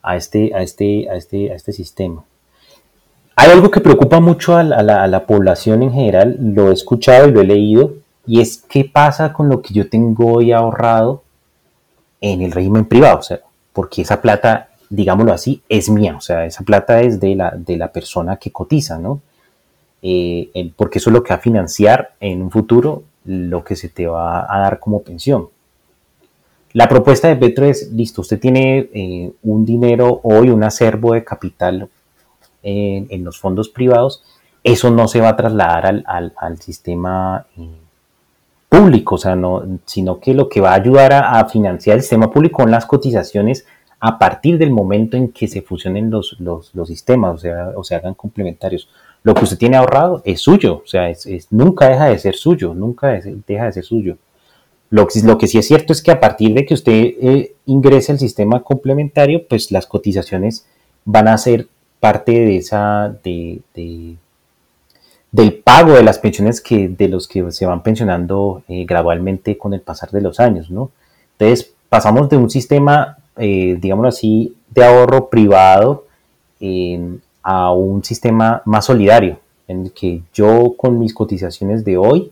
a 0.03 0.17
este, 0.17 0.55
a 0.55 0.63
este, 0.63 1.11
a 1.11 1.17
este, 1.17 1.53
a 1.53 1.57
este 1.57 1.75
sistema. 1.75 2.25
Hay 3.37 3.51
algo 3.51 3.71
que 3.71 3.81
preocupa 3.81 4.19
mucho 4.19 4.57
a 4.57 4.63
la, 4.63 5.03
a 5.03 5.07
la 5.09 5.27
población 5.27 5.83
en 5.83 5.93
general, 5.93 6.39
lo 6.41 6.71
he 6.71 6.73
escuchado 6.73 7.29
y 7.29 7.33
lo 7.33 7.43
he 7.43 7.45
leído, 7.45 7.97
y 8.27 8.41
es 8.41 8.65
qué 8.67 8.87
pasa 8.91 9.35
con 9.35 9.51
lo 9.51 9.61
que 9.61 9.75
yo 9.75 9.91
tengo 9.91 10.33
hoy 10.33 10.53
ahorrado 10.53 11.23
en 12.23 12.41
el 12.41 12.53
régimen 12.53 12.87
privado, 12.87 13.19
o 13.19 13.23
sea, 13.23 13.41
porque 13.73 14.03
esa 14.03 14.23
plata, 14.23 14.69
digámoslo 14.89 15.33
así, 15.33 15.61
es 15.69 15.91
mía, 15.91 16.15
o 16.17 16.21
sea, 16.21 16.47
esa 16.47 16.65
plata 16.65 17.03
es 17.03 17.21
de 17.21 17.35
la, 17.35 17.51
de 17.51 17.77
la 17.77 17.93
persona 17.93 18.37
que 18.37 18.53
cotiza, 18.53 18.99
¿no? 18.99 19.21
Eh, 20.01 20.73
porque 20.77 20.99
eso 20.99 21.11
es 21.11 21.15
lo 21.15 21.23
que 21.23 21.31
va 21.31 21.37
a 21.37 21.43
financiar 21.43 22.15
en 22.21 22.43
un 22.43 22.51
futuro 22.51 23.05
lo 23.25 23.63
que 23.63 23.77
se 23.77 23.89
te 23.89 24.07
va 24.07 24.47
a 24.53 24.61
dar 24.61 24.79
como 24.81 25.03
pensión. 25.03 25.49
La 26.73 26.89
propuesta 26.89 27.29
de 27.29 27.37
Petro 27.37 27.67
es, 27.67 27.93
listo, 27.93 28.23
usted 28.23 28.41
tiene 28.41 28.89
eh, 28.95 29.33
un 29.43 29.65
dinero 29.65 30.21
hoy, 30.23 30.49
un 30.49 30.65
acervo 30.65 31.13
de 31.13 31.23
capital 31.23 31.89
en, 32.63 33.25
los 33.25 33.39
fondos 33.39 33.69
privados, 33.69 34.23
eso 34.63 34.91
no 34.91 35.09
se 35.09 35.21
va 35.21 35.31
a 35.31 35.37
trasladar 35.37 35.87
al, 35.87 36.33
al, 36.37 36.59
sistema 36.61 37.47
eh, 37.59 37.82
público, 38.73 39.17
o 39.17 39.19
sea, 39.19 39.37
no, 39.37 39.81
sino 39.85 40.19
que 40.19 40.33
lo 40.33 40.49
que 40.49 40.63
va 40.63 40.71
a 40.71 40.77
ayudar 40.77 41.13
a, 41.13 41.45
financiar 41.45 41.97
el 41.97 42.03
sistema 42.03 42.31
público 42.31 42.63
son 42.63 42.71
las 42.71 42.87
cotizaciones 42.87 43.67
a 44.01 44.19
partir 44.19 44.57
del 44.57 44.71
momento 44.71 45.19
en 45.19 45.29
que 45.29 45.47
se 45.47 45.61
fusionen 45.61 46.11
los, 46.11 46.39
los, 46.41 46.73
sistemas, 46.87 47.35
o 47.35 47.39
sea, 47.39 47.73
o 47.77 47.85
se 47.85 47.95
hagan 47.95 48.15
complementarios. 48.15 48.89
Lo 49.25 49.35
que 49.35 49.45
usted 49.45 49.59
tiene 49.59 49.77
ahorrado 49.77 50.23
es 50.25 50.41
suyo, 50.41 50.81
o 50.83 50.87
sea, 50.87 51.11
es, 51.11 51.49
nunca 51.51 51.91
deja 51.91 52.07
de 52.07 52.19
ser 52.19 52.35
suyo, 52.35 52.73
nunca 52.73 53.21
deja 53.47 53.67
de 53.67 53.73
ser 53.73 53.85
suyo. 53.85 54.17
Lo, 54.89 55.07
que 55.07 55.47
sí 55.47 55.59
es 55.59 55.69
cierto 55.69 55.93
es 55.93 56.03
que 56.03 56.11
a 56.11 56.21
partir 56.21 56.55
de 56.55 56.65
que 56.65 56.73
usted 56.73 56.93
eh, 56.93 57.55
ingrese 57.67 58.13
al 58.13 58.19
sistema 58.19 58.63
complementario, 58.63 59.47
pues 59.49 59.71
las 59.71 59.87
cotizaciones 59.87 60.67
van 61.05 61.29
a 61.29 61.37
ser 61.37 61.69
parte 62.01 62.33
de 62.33 62.57
esa, 62.57 63.15
de, 63.23 63.61
del 65.33 65.55
pago 65.55 65.95
de 65.95 66.03
las 66.03 66.19
pensiones 66.19 66.61
que, 66.61 66.89
de 66.89 67.09
los 67.09 67.27
que 67.27 67.51
se 67.51 67.65
van 67.65 67.83
pensionando 67.83 68.63
eh, 68.69 68.85
gradualmente 68.85 69.57
con 69.57 69.73
el 69.73 69.81
pasar 69.81 70.11
de 70.11 70.21
los 70.21 70.39
años. 70.39 70.69
Entonces, 70.69 71.73
pasamos 71.89 72.29
de 72.29 72.37
un 72.37 72.51
sistema, 72.51 73.17
eh, 73.37 73.79
digámoslo 73.81 74.11
así, 74.11 74.55
de 74.71 74.85
ahorro 74.85 75.29
privado 75.31 76.05
a 77.43 77.73
un 77.73 78.05
sistema 78.05 78.63
más 78.67 78.85
solidario, 78.85 79.41
en 79.67 79.87
el 79.87 79.93
que 79.93 80.23
yo 80.33 80.75
con 80.77 80.99
mis 80.99 81.13
cotizaciones 81.13 81.85
de 81.85 81.97
hoy 81.97 82.31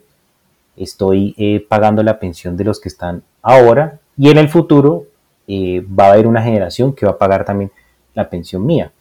estoy 0.77 1.35
eh, 1.37 1.67
pagando 1.69 2.05
la 2.05 2.21
pensión 2.21 2.57
de 2.57 2.63
los 2.63 2.81
que 2.81 2.89
están 2.89 3.23
ahora 3.43 3.99
y 4.17 4.31
en 4.31 4.39
el 4.39 4.49
futuro 4.49 5.07
va 5.49 6.05
a 6.05 6.13
haber 6.13 6.29
una 6.29 6.43
generación 6.43 6.95
que 6.95 7.07
va 7.07 7.13
a 7.13 7.19
pagar 7.19 7.45
también 7.45 7.73
la 8.15 8.31
pensión 8.31 8.65
mía. 8.65 8.93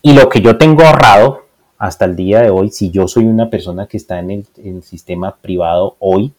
Y 0.00 0.12
lo 0.12 0.28
que 0.28 0.40
yo 0.40 0.56
tengo 0.56 0.84
ahorrado, 0.84 1.47
hasta 1.78 2.04
el 2.04 2.16
día 2.16 2.42
de 2.42 2.50
hoy, 2.50 2.70
si 2.70 2.90
yo 2.90 3.06
soy 3.06 3.24
una 3.26 3.50
persona 3.50 3.86
que 3.86 3.96
está 3.96 4.18
en 4.18 4.30
el, 4.30 4.82
sistema 4.82 5.36
privado 5.36 5.96
hoy, 6.00 6.32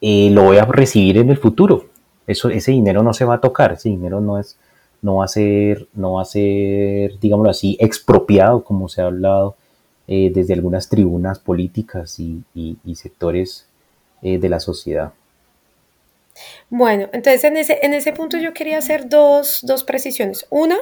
eh, 0.00 0.30
lo 0.30 0.44
voy 0.44 0.58
a 0.58 0.64
recibir 0.64 1.18
en 1.18 1.30
el 1.30 1.36
futuro. 1.36 1.86
eso, 2.26 2.48
ese 2.50 2.72
dinero 2.72 3.02
no 3.02 3.12
se 3.12 3.24
va 3.24 3.34
a 3.34 3.40
tocar, 3.40 3.72
ese 3.72 3.88
dinero 3.88 4.20
no 4.20 4.38
es, 4.38 4.56
no 5.02 5.16
va 5.16 5.24
a 5.24 5.28
ser, 5.28 5.88
no 5.94 6.14
va 6.14 6.22
a 6.22 6.24
ser, 6.24 7.18
digámoslo 7.20 7.50
así, 7.50 7.76
expropiado, 7.80 8.62
como 8.64 8.88
se 8.88 9.02
ha 9.02 9.06
hablado 9.06 9.56
eh, 10.06 10.30
desde 10.32 10.54
algunas 10.54 10.88
tribunas 10.88 11.38
políticas 11.38 12.18
y, 12.20 12.44
sectores 12.94 13.66
eh, 14.22 14.38
de 14.38 14.48
la 14.48 14.60
sociedad. 14.60 15.12
Bueno, 16.70 17.08
entonces 17.12 17.44
en 17.44 17.56
ese, 17.56 17.78
en 17.82 17.94
ese 17.94 18.12
punto 18.12 18.36
yo 18.36 18.52
quería 18.52 18.78
hacer 18.78 19.08
dos, 19.08 19.60
dos 19.62 19.84
precisiones. 19.84 20.46
Una, 20.50 20.76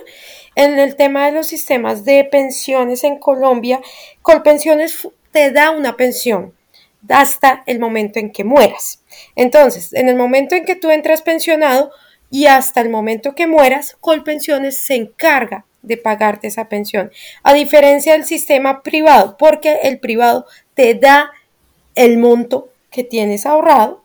en 0.57 0.79
el 0.81 0.97
tema 0.97 1.27
de 1.27 1.33
los 1.33 1.47
sistemas 1.47 2.05
de 2.05 2.25
pensiones 2.25 3.05
en 3.05 3.19
Colombia, 3.19 3.81
Colpensiones 4.23 5.09
te 5.31 5.53
da 5.53 5.71
una 5.71 5.97
pensión 5.97 6.55
hasta 7.09 7.63
el 7.67 7.79
momento 7.79 8.19
en 8.19 8.33
que 8.33 8.43
mueras. 8.43 9.03
Entonces, 9.37 9.93
en 9.93 10.09
el 10.09 10.17
momento 10.17 10.57
en 10.57 10.65
que 10.65 10.75
tú 10.75 10.91
entras 10.91 11.23
pensionado 11.23 11.93
y 12.31 12.47
hasta 12.47 12.81
el 12.81 12.89
momento 12.89 13.37
que 13.37 13.47
mueras, 13.47 13.97
Colpensiones 14.01 14.81
se 14.81 14.97
encarga 14.97 15.67
de 15.83 15.97
pagarte 15.97 16.49
esa 16.49 16.69
pensión, 16.69 17.13
a 17.45 17.55
diferencia 17.55 18.15
del 18.15 18.25
sistema 18.25 18.83
privado, 18.83 19.37
porque 19.39 19.79
el 19.85 20.01
privado 20.01 20.47
te 20.75 20.95
da 20.95 21.31
el 21.95 22.19
monto 22.19 22.71
que 22.91 23.05
tienes 23.05 23.47
ahorrado 23.47 24.03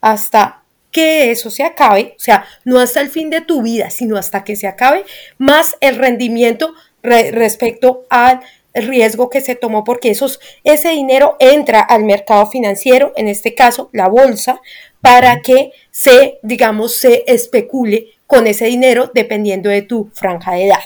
hasta 0.00 0.59
que 0.90 1.30
eso 1.30 1.50
se 1.50 1.62
acabe, 1.62 2.14
o 2.16 2.20
sea, 2.20 2.44
no 2.64 2.80
hasta 2.80 3.00
el 3.00 3.10
fin 3.10 3.30
de 3.30 3.40
tu 3.40 3.62
vida, 3.62 3.90
sino 3.90 4.16
hasta 4.16 4.44
que 4.44 4.56
se 4.56 4.66
acabe, 4.66 5.04
más 5.38 5.76
el 5.80 5.96
rendimiento 5.96 6.74
respecto 7.02 8.04
al 8.10 8.40
riesgo 8.74 9.30
que 9.30 9.40
se 9.40 9.54
tomó, 9.54 9.84
porque 9.84 10.10
esos, 10.10 10.40
ese 10.64 10.90
dinero 10.90 11.36
entra 11.40 11.80
al 11.80 12.04
mercado 12.04 12.46
financiero, 12.46 13.12
en 13.16 13.28
este 13.28 13.54
caso 13.54 13.90
la 13.92 14.08
bolsa, 14.08 14.60
para 15.00 15.40
que 15.40 15.72
se, 15.90 16.38
digamos, 16.42 16.94
se 16.94 17.24
especule 17.26 18.08
con 18.26 18.46
ese 18.46 18.66
dinero 18.66 19.10
dependiendo 19.12 19.70
de 19.70 19.82
tu 19.82 20.10
franja 20.14 20.54
de 20.54 20.66
edad. 20.66 20.84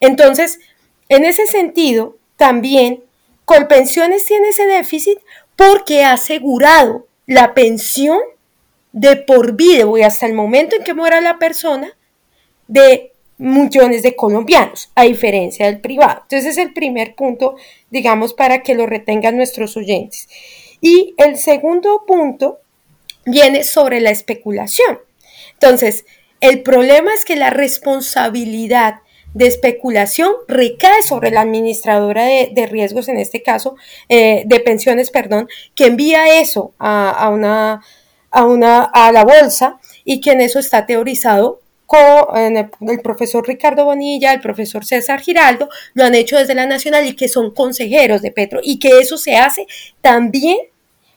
Entonces, 0.00 0.60
en 1.08 1.24
ese 1.24 1.46
sentido, 1.46 2.16
también 2.36 3.02
Colpensiones 3.44 4.24
tiene 4.24 4.48
ese 4.48 4.66
déficit 4.66 5.18
porque 5.56 6.04
ha 6.04 6.12
asegurado 6.12 7.06
la 7.26 7.54
pensión 7.54 8.18
de 8.92 9.16
por 9.16 9.54
vida 9.54 9.86
y 9.98 10.02
hasta 10.02 10.26
el 10.26 10.34
momento 10.34 10.76
en 10.76 10.84
que 10.84 10.94
muera 10.94 11.20
la 11.20 11.38
persona 11.38 11.96
de 12.68 13.12
millones 13.38 14.02
de 14.02 14.14
colombianos, 14.14 14.90
a 14.94 15.04
diferencia 15.04 15.66
del 15.66 15.80
privado. 15.80 16.20
Entonces 16.22 16.52
es 16.52 16.58
el 16.58 16.72
primer 16.72 17.14
punto, 17.14 17.56
digamos, 17.90 18.34
para 18.34 18.62
que 18.62 18.74
lo 18.74 18.86
retengan 18.86 19.36
nuestros 19.36 19.76
oyentes. 19.76 20.28
Y 20.80 21.14
el 21.16 21.36
segundo 21.36 22.04
punto 22.06 22.60
viene 23.24 23.64
sobre 23.64 24.00
la 24.00 24.10
especulación. 24.10 24.98
Entonces, 25.54 26.04
el 26.40 26.62
problema 26.62 27.14
es 27.14 27.24
que 27.24 27.36
la 27.36 27.50
responsabilidad 27.50 28.96
de 29.34 29.46
especulación 29.46 30.32
recae 30.48 31.02
sobre 31.02 31.30
la 31.30 31.40
administradora 31.40 32.24
de, 32.24 32.66
riesgos, 32.66 33.08
en 33.08 33.16
este 33.16 33.42
caso, 33.42 33.76
eh, 34.08 34.42
de 34.46 34.60
pensiones, 34.60 35.10
perdón, 35.10 35.48
que 35.74 35.86
envía 35.86 36.40
eso 36.40 36.74
a, 36.78 37.30
una, 37.32 37.82
a, 38.32 38.44
una, 38.44 38.82
a 38.84 39.12
la 39.12 39.24
bolsa 39.24 39.78
y 40.04 40.20
que 40.20 40.32
en 40.32 40.40
eso 40.40 40.58
está 40.58 40.86
teorizado 40.86 41.60
con 41.86 42.36
el, 42.36 42.70
el, 42.88 43.00
profesor 43.02 43.46
Ricardo 43.46 43.84
Bonilla, 43.84 44.32
el 44.32 44.40
profesor 44.40 44.84
César 44.84 45.20
Giraldo, 45.20 45.68
lo 45.92 46.04
han 46.04 46.14
hecho 46.14 46.38
desde 46.38 46.54
la 46.54 46.66
Nacional 46.66 47.06
y 47.06 47.14
que 47.14 47.28
son 47.28 47.52
consejeros 47.52 48.22
de 48.22 48.30
Petro 48.30 48.60
y 48.62 48.78
que 48.78 48.98
eso 48.98 49.18
se 49.18 49.36
hace 49.36 49.66
también 50.00 50.56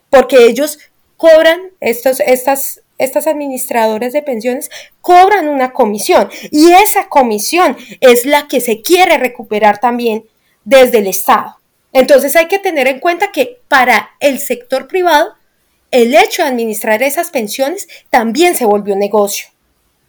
porque 0.10 0.46
ellos 0.46 0.80
cobran 1.18 1.60
estos, 1.80 2.20
estas, 2.20 2.82
estas 2.98 3.28
administradoras 3.28 4.14
de 4.14 4.22
pensiones 4.22 4.70
cobran 5.02 5.48
una 5.48 5.72
comisión 5.72 6.30
y 6.52 6.72
esa 6.72 7.08
comisión 7.10 7.78
es 8.02 8.26
la 8.26 8.48
que 8.48 8.62
se 8.62 8.82
quiere 8.82 9.18
recuperar 9.18 9.80
también 9.80 10.26
desde 10.64 11.00
el 11.00 11.08
Estado. 11.08 11.58
Entonces 11.94 12.36
hay 12.36 12.48
que 12.48 12.60
tener 12.60 12.88
en 12.88 13.00
cuenta 13.00 13.32
que 13.32 13.60
para 13.70 14.10
el 14.20 14.40
sector 14.40 14.88
privado 14.88 15.34
el 15.92 16.16
hecho 16.16 16.44
de 16.44 16.50
administrar 16.50 17.04
esas 17.04 17.32
pensiones 17.32 17.88
también 18.10 18.56
se 18.56 18.66
volvió 18.66 18.96
negocio. 18.96 19.48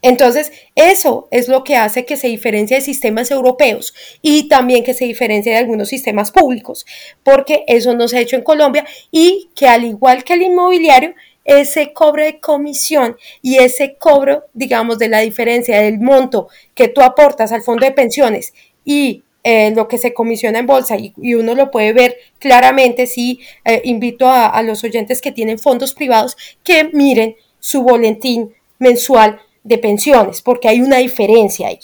Entonces, 0.03 0.53
eso 0.75 1.27
es 1.31 1.49
lo 1.49 1.65
que 1.65 1.77
hace 1.77 2.05
que 2.05 2.17
se 2.17 2.29
diferencie 2.29 2.77
de 2.77 2.83
sistemas 2.83 3.31
europeos 3.31 3.95
y 4.23 4.49
también 4.49 4.85
que 4.85 4.95
se 4.95 5.05
diferencie 5.05 5.53
de 5.53 5.59
algunos 5.59 5.89
sistemas 5.89 6.31
públicos, 6.31 6.87
porque 7.25 7.65
eso 7.67 7.95
no 7.95 8.07
se 8.07 8.19
ha 8.19 8.21
hecho 8.21 8.37
en 8.37 8.43
Colombia 8.43 8.87
y 9.11 9.51
que 9.57 9.67
al 9.67 9.85
igual 9.85 10.23
que 10.23 10.35
el 10.35 10.43
inmobiliario, 10.43 11.15
ese 11.45 11.93
cobro 11.93 12.25
de 12.25 12.41
comisión 12.41 13.17
y 13.41 13.59
ese 13.59 13.97
cobro, 13.97 14.45
digamos, 14.53 14.99
de 14.99 15.09
la 15.09 15.21
diferencia 15.21 15.81
del 15.81 15.99
monto 15.99 16.49
que 16.75 16.89
tú 16.89 17.01
aportas 17.01 17.53
al 17.53 17.63
fondo 17.63 17.87
de 17.87 17.93
pensiones 17.93 18.53
y 18.85 19.25
eh, 19.49 19.73
lo 19.77 19.87
que 19.87 19.97
se 19.97 20.13
comisiona 20.13 20.59
en 20.59 20.67
bolsa 20.67 20.97
y, 20.97 21.15
uno 21.37 21.55
lo 21.55 21.71
puede 21.71 21.93
ver 21.93 22.17
claramente 22.41 23.07
si 23.07 23.39
eh, 23.65 23.81
invito 23.85 24.29
a, 24.29 24.61
los 24.65 24.83
oyentes 24.83 25.21
que 25.21 25.31
tienen 25.31 25.61
fondos 25.61 25.95
privados 25.95 26.37
que 26.65 26.91
miren 26.93 27.37
su 27.61 27.85
boletín 27.85 28.57
mensual 28.81 29.39
de 29.63 29.79
pensiones, 29.79 30.43
porque 30.43 30.67
hay 30.67 30.81
una 30.81 30.97
diferencia 30.97 31.69
ahí. 31.69 31.79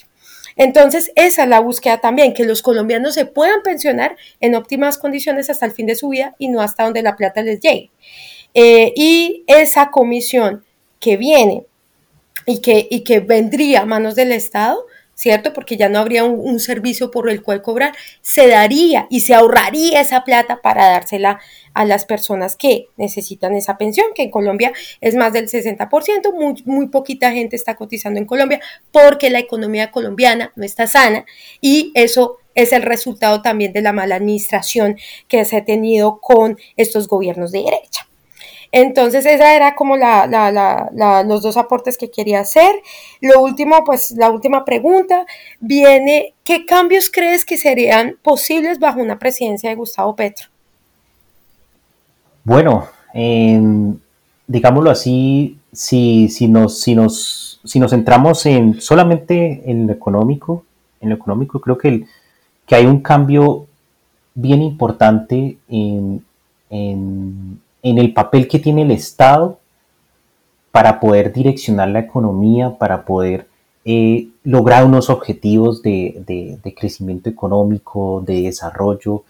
Entonces, 0.57 1.13
esa 1.15 1.45
es 1.45 1.49
la 1.49 1.61
búsqueda 1.61 1.99
también, 1.99 2.35
que 2.35 2.45
los 2.45 2.63
colombianos 2.63 3.15
se 3.15 3.27
puedan 3.27 3.63
pensionar 3.63 4.17
en 4.41 4.57
óptimas 4.57 4.99
condiciones 4.99 5.49
hasta 5.49 5.65
el 5.65 5.71
fin 5.71 5.87
de 5.87 5.95
su 5.95 6.09
vida 6.09 6.35
y 6.41 6.49
no 6.49 6.63
hasta 6.63 6.83
donde 6.83 7.03
la 7.03 7.15
plata 7.15 7.43
les 7.43 7.61
llegue. 7.61 7.93
Eh, 8.55 8.93
y 8.97 9.45
esa 9.47 9.93
comisión 9.93 10.65
que 10.99 11.17
viene 11.17 11.65
y 12.45 12.61
que, 12.61 12.89
y 12.91 13.05
que 13.05 13.21
vendría 13.21 13.83
a 13.83 13.87
manos 13.87 14.17
del 14.17 14.33
Estado, 14.33 14.85
¿cierto? 15.15 15.53
Porque 15.53 15.77
ya 15.77 15.89
no 15.89 15.99
habría 15.99 16.25
un, 16.25 16.61
servicio 16.61 17.11
por 17.11 17.31
el 17.31 17.43
cual 17.43 17.63
cobrar, 17.63 17.95
se 18.21 18.47
daría 18.47 19.07
y 19.11 19.21
se 19.21 19.35
ahorraría 19.35 20.01
esa 20.01 20.25
plata 20.25 20.61
para 20.63 20.89
dársela 20.89 21.41
a 21.75 21.85
las 21.85 22.05
personas 22.05 22.57
que 22.57 22.87
necesitan 22.97 23.55
esa 23.55 23.79
pensión, 23.79 24.07
que 24.15 24.25
en 24.25 24.31
Colombia 24.31 24.73
es 25.01 25.15
más 25.15 25.33
del 25.33 25.49
60%, 25.49 26.33
muy, 26.35 26.63
muy 26.67 26.89
poquita 26.89 27.33
gente 27.33 27.57
está 27.57 27.75
cotizando 27.77 28.21
en 28.21 28.27
Colombia 28.27 28.61
porque 28.91 29.31
la 29.31 29.39
economía 29.39 29.91
colombiana 29.91 30.53
no 30.57 30.65
está 30.65 30.87
sana 30.87 31.25
y 31.61 31.91
eso 31.95 32.39
es 32.55 32.73
el 32.73 32.83
resultado 32.83 33.43
también 33.43 33.73
de 33.73 33.83
la 33.83 33.93
mala 33.93 34.17
administración 34.17 34.99
que 35.29 35.45
se 35.45 35.57
ha 35.57 35.65
tenido 35.65 36.21
con 36.21 36.59
estos 36.77 37.09
gobiernos 37.09 37.53
de 37.53 37.63
derecha. 37.63 38.07
Entonces, 38.75 39.27
esa 39.27 39.55
era 39.55 39.75
como 39.75 39.97
los 39.97 41.43
dos 41.43 41.59
aportes 41.59 41.99
que 41.99 42.11
quería 42.11 42.41
hacer. 42.41 42.75
Lo 43.21 43.43
último, 43.43 43.85
pues 43.85 44.13
la 44.13 44.31
última 44.31 44.65
pregunta 44.65 45.27
viene, 45.61 46.33
¿qué 46.43 46.65
cambios 46.65 47.11
crees 47.11 47.45
que 47.45 47.59
serían 47.59 48.17
posibles 48.23 48.79
bajo 48.79 49.01
una 49.01 49.19
presidencia 49.19 49.69
de 49.69 49.77
Gustavo 49.77 50.17
Petro? 50.17 50.47
Bueno, 52.45 52.89
digámoslo 54.47 54.91
así, 54.91 55.59
si, 55.71 56.31
si, 56.31 56.49
nos, 56.49 56.81
si, 56.81 56.95
nos, 56.95 57.91
centramos 57.91 58.47
en 58.47 58.81
solamente 58.81 59.71
en 59.71 59.87
lo 59.87 59.93
económico, 59.93 60.65
en 61.03 61.11
lo 61.11 61.17
económico 61.17 61.61
creo 61.61 61.77
que, 61.77 62.07
hay 62.71 62.87
un 62.87 63.03
cambio 63.03 63.67
bien 64.35 64.63
importante 64.63 65.59
en 65.69 66.25
el 67.83 68.13
papel 68.13 68.49
que 68.49 68.59
tiene 68.59 68.83
el 68.83 68.91
Estado 68.93 69.59
para 70.71 71.01
poder 71.01 71.33
direccionar 71.33 71.89
la 71.89 72.01
economía, 72.01 72.79
para 72.79 73.05
poder 73.05 73.47
eh, 73.85 74.29
lograr 74.45 74.85
unos 74.85 75.11
objetivos 75.11 75.83
de, 75.83 76.59
crecimiento 76.77 77.29
económico, 77.29 78.23
de 78.25 78.43
desarrollo, 78.43 79.25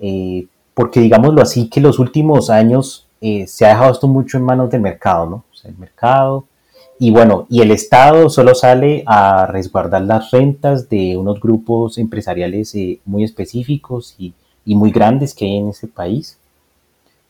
eh, 0.00 0.46
porque 0.74 1.00
digámoslo 1.00 1.42
así, 1.42 1.68
que 1.68 1.80
los 1.80 1.98
últimos 1.98 2.50
años 2.50 3.06
eh, 3.20 3.46
se 3.46 3.66
ha 3.66 3.68
dejado 3.68 3.92
esto 3.92 4.08
mucho 4.08 4.38
en 4.38 4.44
manos 4.44 4.70
del 4.70 4.80
mercado, 4.80 5.26
¿no? 5.26 5.44
el 5.64 5.76
mercado, 5.76 6.46
y 6.98 7.10
bueno, 7.10 7.46
y 7.50 7.60
el 7.60 7.70
Estado 7.70 8.30
solo 8.30 8.54
sale 8.54 9.04
a 9.06 9.46
resguardar 9.46 10.02
las 10.02 10.30
rentas 10.30 10.88
de 10.88 11.16
unos 11.18 11.38
grupos 11.38 11.98
empresariales 11.98 12.74
muy 13.04 13.24
específicos 13.24 14.16
y 14.18 14.34
muy 14.64 14.90
grandes 14.90 15.34
que 15.34 15.44
hay 15.44 15.56
en 15.56 15.68
ese 15.68 15.86
país. 15.86 16.39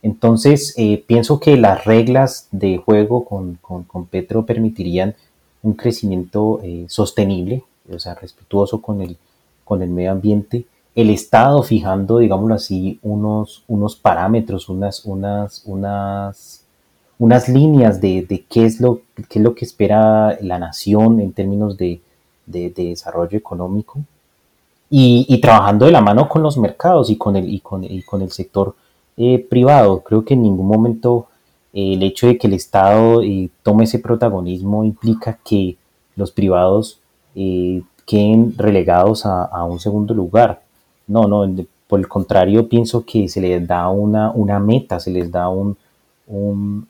Entonces, 0.02 0.74
eh, 0.76 1.02
pienso 1.06 1.40
que 1.40 1.56
las 1.56 1.84
reglas 1.84 2.48
de 2.52 2.78
juego 2.78 3.24
con, 3.24 3.58
Petro 4.10 4.46
permitirían 4.46 5.14
un 5.62 5.74
crecimiento 5.74 6.60
eh, 6.62 6.86
sostenible, 6.88 7.64
o 7.92 7.98
sea, 7.98 8.14
respetuoso 8.14 8.80
con 8.80 9.02
el, 9.02 9.18
con 9.64 9.82
el 9.82 9.90
medio 9.90 10.12
ambiente. 10.12 10.64
El 10.94 11.10
Estado 11.10 11.62
fijando, 11.62 12.18
digámoslo 12.18 12.54
así, 12.54 12.98
unos, 13.02 13.62
unos 13.68 13.94
parámetros, 13.94 14.68
unas, 14.68 15.04
unas, 15.04 15.62
unas, 15.66 16.64
unas 17.18 17.48
líneas 17.48 18.00
de, 18.00 18.44
qué, 18.48 18.64
es 18.64 18.80
lo, 18.80 19.02
qué 19.28 19.38
es 19.38 19.42
lo 19.42 19.54
que 19.54 19.66
espera 19.66 20.38
la 20.40 20.58
nación 20.58 21.20
en 21.20 21.32
términos 21.32 21.76
de, 21.76 22.00
desarrollo 22.46 23.36
económico. 23.36 24.00
Y, 24.92 25.40
trabajando 25.40 25.86
de 25.86 25.92
la 25.92 26.00
mano 26.00 26.28
con 26.28 26.42
los 26.42 26.58
mercados 26.58 27.10
y 27.10 27.16
con 27.16 27.36
el, 27.36 27.48
y 27.48 27.60
con, 27.60 27.84
y 27.84 28.02
con 28.02 28.22
el 28.22 28.32
sector 28.32 28.74
eh, 29.16 29.38
privado. 29.38 30.00
Creo 30.00 30.24
que 30.24 30.34
en 30.34 30.42
ningún 30.42 30.66
momento 30.66 31.28
el 31.72 32.02
hecho 32.02 32.26
de 32.26 32.36
que 32.36 32.46
el 32.46 32.54
Estado 32.54 33.22
eh, 33.22 33.48
tome 33.62 33.84
ese 33.84 33.98
protagonismo 33.98 34.84
implica 34.84 35.38
que 35.44 35.76
los 36.16 36.32
privados 36.32 36.98
eh, 37.34 37.82
queden 38.06 38.54
relegados 38.56 39.24
a, 39.24 39.64
un 39.64 39.78
segundo 39.78 40.14
lugar. 40.14 40.62
No, 41.06 41.28
no, 41.28 41.46
por 41.86 42.00
el 42.00 42.08
contrario, 42.08 42.68
pienso 42.68 43.04
que 43.04 43.28
se 43.28 43.40
les 43.40 43.66
da 43.66 43.88
una, 43.88 44.32
una 44.32 44.58
meta, 44.58 44.98
se 45.00 45.10
les 45.10 45.30
da 45.30 45.48
un, 45.48 45.76
un, 46.26 46.86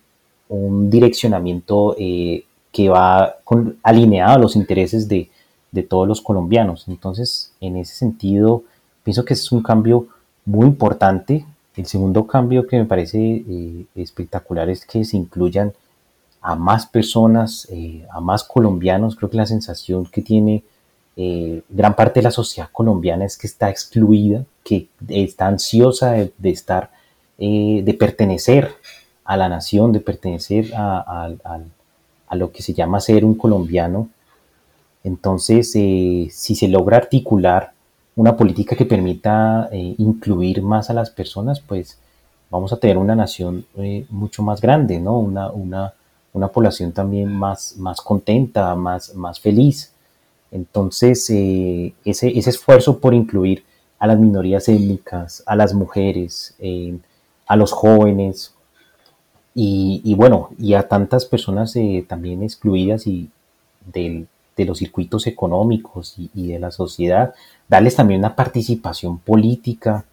direccionamiento 0.90 1.94
eh, 1.98 2.44
que 2.72 2.88
va 2.88 3.36
alineado 3.82 4.34
a 4.34 4.38
los 4.38 4.56
intereses 4.56 5.08
de, 5.08 5.30
de 5.72 5.82
todos 5.82 6.08
los 6.08 6.20
colombianos. 6.20 6.86
Entonces, 6.88 7.52
en 7.60 7.76
ese 7.76 7.94
sentido, 7.94 8.64
pienso 9.04 9.24
que 9.24 9.34
es 9.34 9.52
un 9.52 9.62
cambio 9.62 10.06
muy 10.44 10.66
importante 10.66 11.44
el 11.80 11.86
segundo 11.86 12.26
cambio 12.26 12.66
que 12.66 12.78
me 12.78 12.84
parece 12.84 13.18
eh, 13.18 13.86
espectacular 13.94 14.68
es 14.68 14.84
que 14.84 15.02
se 15.04 15.16
incluyan 15.16 15.72
a 16.42 16.54
más 16.54 16.86
personas, 16.86 17.66
eh, 17.70 18.06
a 18.10 18.20
más 18.20 18.44
colombianos. 18.44 19.16
Creo 19.16 19.30
que 19.30 19.38
la 19.38 19.46
sensación 19.46 20.04
que 20.04 20.20
tiene 20.20 20.62
eh, 21.16 21.62
gran 21.70 21.96
parte 21.96 22.20
de 22.20 22.24
la 22.24 22.30
sociedad 22.30 22.68
colombiana 22.70 23.24
es 23.24 23.38
que 23.38 23.46
está 23.46 23.70
excluida, 23.70 24.44
que 24.62 24.88
está 25.08 25.46
ansiosa 25.46 26.12
de, 26.12 26.50
estar, 26.50 26.90
de 27.38 27.96
pertenecer 27.98 28.74
a 29.24 29.36
la 29.38 29.48
nación, 29.48 29.92
de 29.92 30.00
pertenecer 30.00 30.74
a, 30.74 31.30
a, 32.28 32.36
lo 32.36 32.52
que 32.52 32.62
se 32.62 32.74
llama 32.74 33.00
ser 33.00 33.24
un 33.24 33.34
colombiano. 33.34 34.08
Entonces, 35.02 35.72
si 35.72 36.30
se 36.30 36.68
logra 36.68 36.98
articular 36.98 37.72
una 38.20 38.36
política 38.36 38.76
que 38.76 38.84
permita 38.84 39.70
eh, 39.72 39.94
incluir 39.96 40.60
más 40.60 40.90
a 40.90 40.92
las 40.92 41.08
personas, 41.08 41.58
pues 41.58 41.96
vamos 42.50 42.70
a 42.70 42.76
tener 42.76 42.98
una 42.98 43.14
nación 43.14 43.64
eh, 43.78 44.04
mucho 44.10 44.42
más 44.42 44.60
grande, 44.60 45.00
¿no? 45.00 45.18
Una, 45.18 45.50
una, 45.50 45.94
una, 46.34 46.48
población 46.48 46.92
también 46.92 47.32
más, 47.32 47.78
más 47.78 48.02
contenta, 48.02 48.74
más, 48.74 49.14
más 49.14 49.40
feliz. 49.40 49.94
Entonces, 50.52 51.30
eh, 51.30 51.94
ese, 52.04 52.28
ese, 52.38 52.50
esfuerzo 52.50 52.98
por 52.98 53.14
incluir 53.14 53.64
a 53.98 54.06
las 54.06 54.18
minorías 54.18 54.68
étnicas, 54.68 55.42
a 55.46 55.56
las 55.56 55.72
mujeres, 55.72 56.54
a 57.46 57.56
los 57.56 57.72
jóvenes 57.72 58.52
y, 59.54 60.02
y, 60.04 60.14
bueno, 60.14 60.50
y 60.58 60.74
a 60.74 60.86
tantas 60.88 61.24
personas 61.24 61.74
también 62.06 62.42
excluidas 62.42 63.06
y 63.06 63.30
del, 63.86 64.28
de 64.60 64.66
los 64.66 64.78
circuitos 64.78 65.26
económicos 65.26 66.14
y, 66.34 66.48
de 66.48 66.58
la 66.58 66.70
sociedad, 66.70 67.34
darles 67.66 67.96
también 67.96 68.20
una 68.20 68.36
participación 68.36 69.18
política 69.18 70.04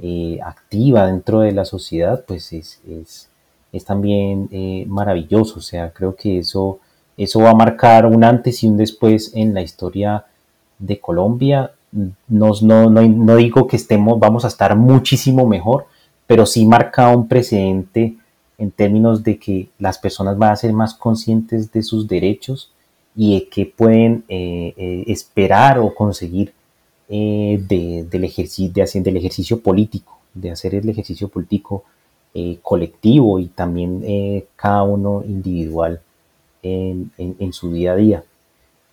eh, 0.00 0.40
activa 0.44 1.06
dentro 1.06 1.40
de 1.40 1.52
la 1.52 1.64
sociedad, 1.64 2.24
pues 2.26 2.52
es, 2.52 2.80
es, 3.72 3.84
también 3.84 4.48
eh, 4.50 4.84
maravilloso. 4.88 5.58
O 5.58 5.62
sea, 5.62 5.92
creo 5.92 6.16
que 6.16 6.38
eso, 6.38 6.80
eso 7.16 7.40
va 7.40 7.50
a 7.50 7.54
marcar 7.54 8.06
un 8.06 8.24
antes 8.24 8.64
y 8.64 8.68
un 8.68 8.76
después 8.76 9.32
en 9.34 9.54
la 9.54 9.62
historia 9.62 10.24
de 10.78 10.98
Colombia. 10.98 11.70
No, 12.26 12.50
no, 12.62 12.90
no, 12.90 13.36
digo 13.36 13.68
que 13.68 13.76
estemos, 13.76 14.18
vamos 14.18 14.44
a 14.44 14.48
estar 14.48 14.74
muchísimo 14.74 15.46
mejor, 15.46 15.86
pero 16.26 16.46
sí 16.46 16.66
marca 16.66 17.16
un 17.16 17.28
precedente 17.28 18.16
en 18.58 18.72
términos 18.72 19.22
de 19.22 19.38
que 19.38 19.68
las 19.78 19.98
personas 19.98 20.36
van 20.36 20.52
a 20.52 20.56
ser 20.56 20.72
más 20.72 20.94
conscientes 20.94 21.70
de 21.70 21.82
sus 21.82 22.08
derechos 22.08 22.73
y 23.16 23.42
que 23.42 23.66
pueden 23.66 24.24
eh, 24.28 24.74
eh, 24.76 25.04
esperar 25.06 25.78
o 25.78 25.94
conseguir 25.94 26.52
eh, 27.08 27.62
del, 27.68 28.24
ejercicio, 28.24 28.72
de 28.72 28.82
hacer, 28.82 29.02
del 29.02 29.16
ejercicio 29.16 29.60
político, 29.60 30.18
de 30.32 30.50
hacer 30.50 30.74
el 30.74 30.88
ejercicio 30.88 31.28
político 31.28 31.84
colectivo 32.62 33.38
y 33.38 33.46
también 33.46 34.44
cada 34.56 34.82
uno 34.82 35.22
individual 35.24 36.00
en, 36.64 37.52
su 37.52 37.72
día 37.72 37.92
a 37.92 37.94
día. 37.94 38.24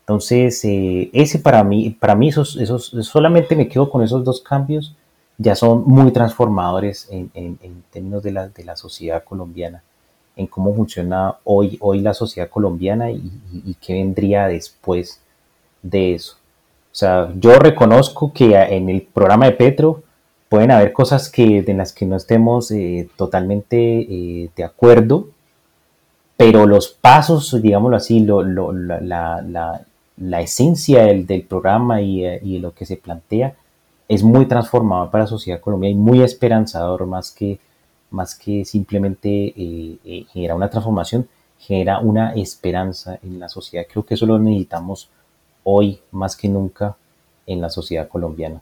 Entonces, 0.02 0.62
ese 0.64 1.40
para 1.40 1.64
mí, 1.64 1.90
para 1.90 2.14
mí 2.14 2.30
esos, 2.30 2.56
esos, 2.58 2.96
solamente 3.02 3.56
me 3.56 3.68
quedo 3.68 3.90
con 3.90 4.04
esos 4.04 4.24
dos 4.24 4.42
cambios, 4.42 4.96
ya 5.40 5.56
son 5.56 5.86
muy 5.88 6.12
transformadores 6.12 7.08
en, 7.10 7.58
términos 7.90 8.22
de 8.22 8.32
la, 8.32 8.48
de 8.48 8.64
la 8.64 8.76
sociedad 8.76 9.24
colombiana 9.24 9.82
en 10.36 10.48
cómo 10.48 10.74
funciona 10.74 11.36
hoy, 11.44 11.78
hoy 11.82 12.02
la 12.02 12.14
sociedad 12.14 12.50
colombiana 12.50 13.12
y, 13.12 13.76
qué 13.82 13.94
vendría 13.94 14.48
después 14.48 15.22
de 15.82 16.16
eso. 16.16 16.36
O 16.92 16.96
sea, 16.96 17.32
yo 17.36 17.58
reconozco 17.60 18.34
que 18.34 18.56
en 18.56 18.90
el 18.90 19.02
programa 19.02 19.46
de 19.46 19.54
Petro 19.54 20.04
pueden 20.50 20.72
haber 20.72 20.94
cosas 20.94 21.30
que, 21.30 21.64
en 21.66 21.78
las 21.78 21.94
que 21.94 22.06
no 22.06 22.16
estemos 22.16 22.72
eh, 22.72 23.10
totalmente 23.16 23.78
eh, 23.78 24.50
de 24.56 24.64
acuerdo, 24.64 25.30
pero 26.36 26.66
los 26.66 26.90
pasos, 26.90 27.62
digámoslo 27.62 27.98
así, 27.98 28.20
la, 28.20 29.86
esencia 30.42 31.04
del, 31.04 31.44
programa 31.44 32.02
y, 32.02 32.26
eh, 32.26 32.40
y, 32.44 32.60
lo 32.60 32.74
que 32.74 32.86
se 32.86 32.98
plantea 32.98 33.54
es 34.08 34.24
muy 34.24 34.46
transformador 34.46 35.10
para 35.12 35.24
la 35.24 35.30
sociedad 35.30 35.62
colombiana 35.62 35.94
y 35.96 36.00
muy 36.00 36.22
esperanzador 36.22 37.06
más 37.06 37.32
que 37.32 37.60
más 38.12 38.36
que 38.36 38.66
simplemente 38.66 39.30
eh, 39.30 39.98
eh, 40.06 40.26
genera 40.32 40.56
una 40.56 40.70
transformación, 40.70 41.28
genera 41.58 42.00
una 42.00 42.34
esperanza 42.34 43.20
en 43.24 43.40
la 43.40 43.50
sociedad. 43.50 43.86
Creo 43.90 44.06
que 44.06 44.14
eso 44.14 44.26
lo 44.26 44.38
necesitamos 44.40 45.10
hoy 45.64 46.00
más 46.12 46.36
que 46.36 46.50
nunca 46.50 46.96
en 47.46 47.62
la 47.62 47.70
sociedad 47.70 48.08
colombiana. 48.08 48.62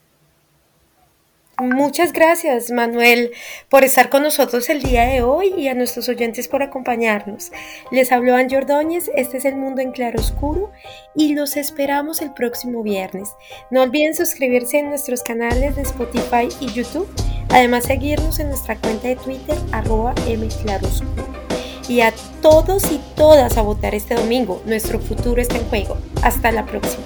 Muchas 1.60 2.14
gracias, 2.14 2.72
Manuel, 2.72 3.32
por 3.68 3.84
estar 3.84 4.08
con 4.08 4.24
nosotros 4.24 4.70
el 4.70 4.82
día 4.82 5.04
de 5.04 5.22
hoy 5.22 5.54
y 5.58 5.68
a 5.68 5.74
nuestros 5.74 6.08
oyentes 6.08 6.48
por 6.48 6.64
acompañarnos. 6.64 7.52
Les 7.92 8.14
habló 8.14 8.36
Angie 8.36 8.58
Ordóñez, 8.58 9.12
este 9.14 9.38
es 9.38 9.46
El 9.46 9.58
Mundo 9.58 9.82
en 9.82 9.92
Claroscuro 9.92 10.72
y 11.16 11.36
los 11.36 11.58
esperamos 11.58 12.22
el 12.22 12.34
próximo 12.34 12.82
viernes. 12.82 13.32
No 13.72 13.82
olviden 13.82 14.16
suscribirse 14.16 14.80
en 14.80 14.88
nuestros 14.88 15.22
canales 15.22 15.76
de 15.76 15.82
Spotify 15.82 16.48
y 16.62 16.72
YouTube, 16.72 17.10
además 17.50 17.84
seguirnos 17.84 18.40
en 18.40 18.48
nuestra 18.48 18.78
cuenta 18.78 19.10
de 19.10 19.18
Twitter, 19.18 19.58
arroba 19.74 20.14
mclaroscuro. 20.14 21.28
Y 21.90 22.00
a 22.00 22.14
todos 22.42 22.90
y 22.90 23.02
todas 23.18 23.58
a 23.58 23.64
votar 23.64 23.96
este 23.96 24.16
domingo, 24.16 24.62
nuestro 24.66 24.98
futuro 25.00 25.42
está 25.42 25.58
en 25.58 25.66
juego. 25.66 25.98
Hasta 26.24 26.54
la 26.54 26.66
próxima. 26.66 27.04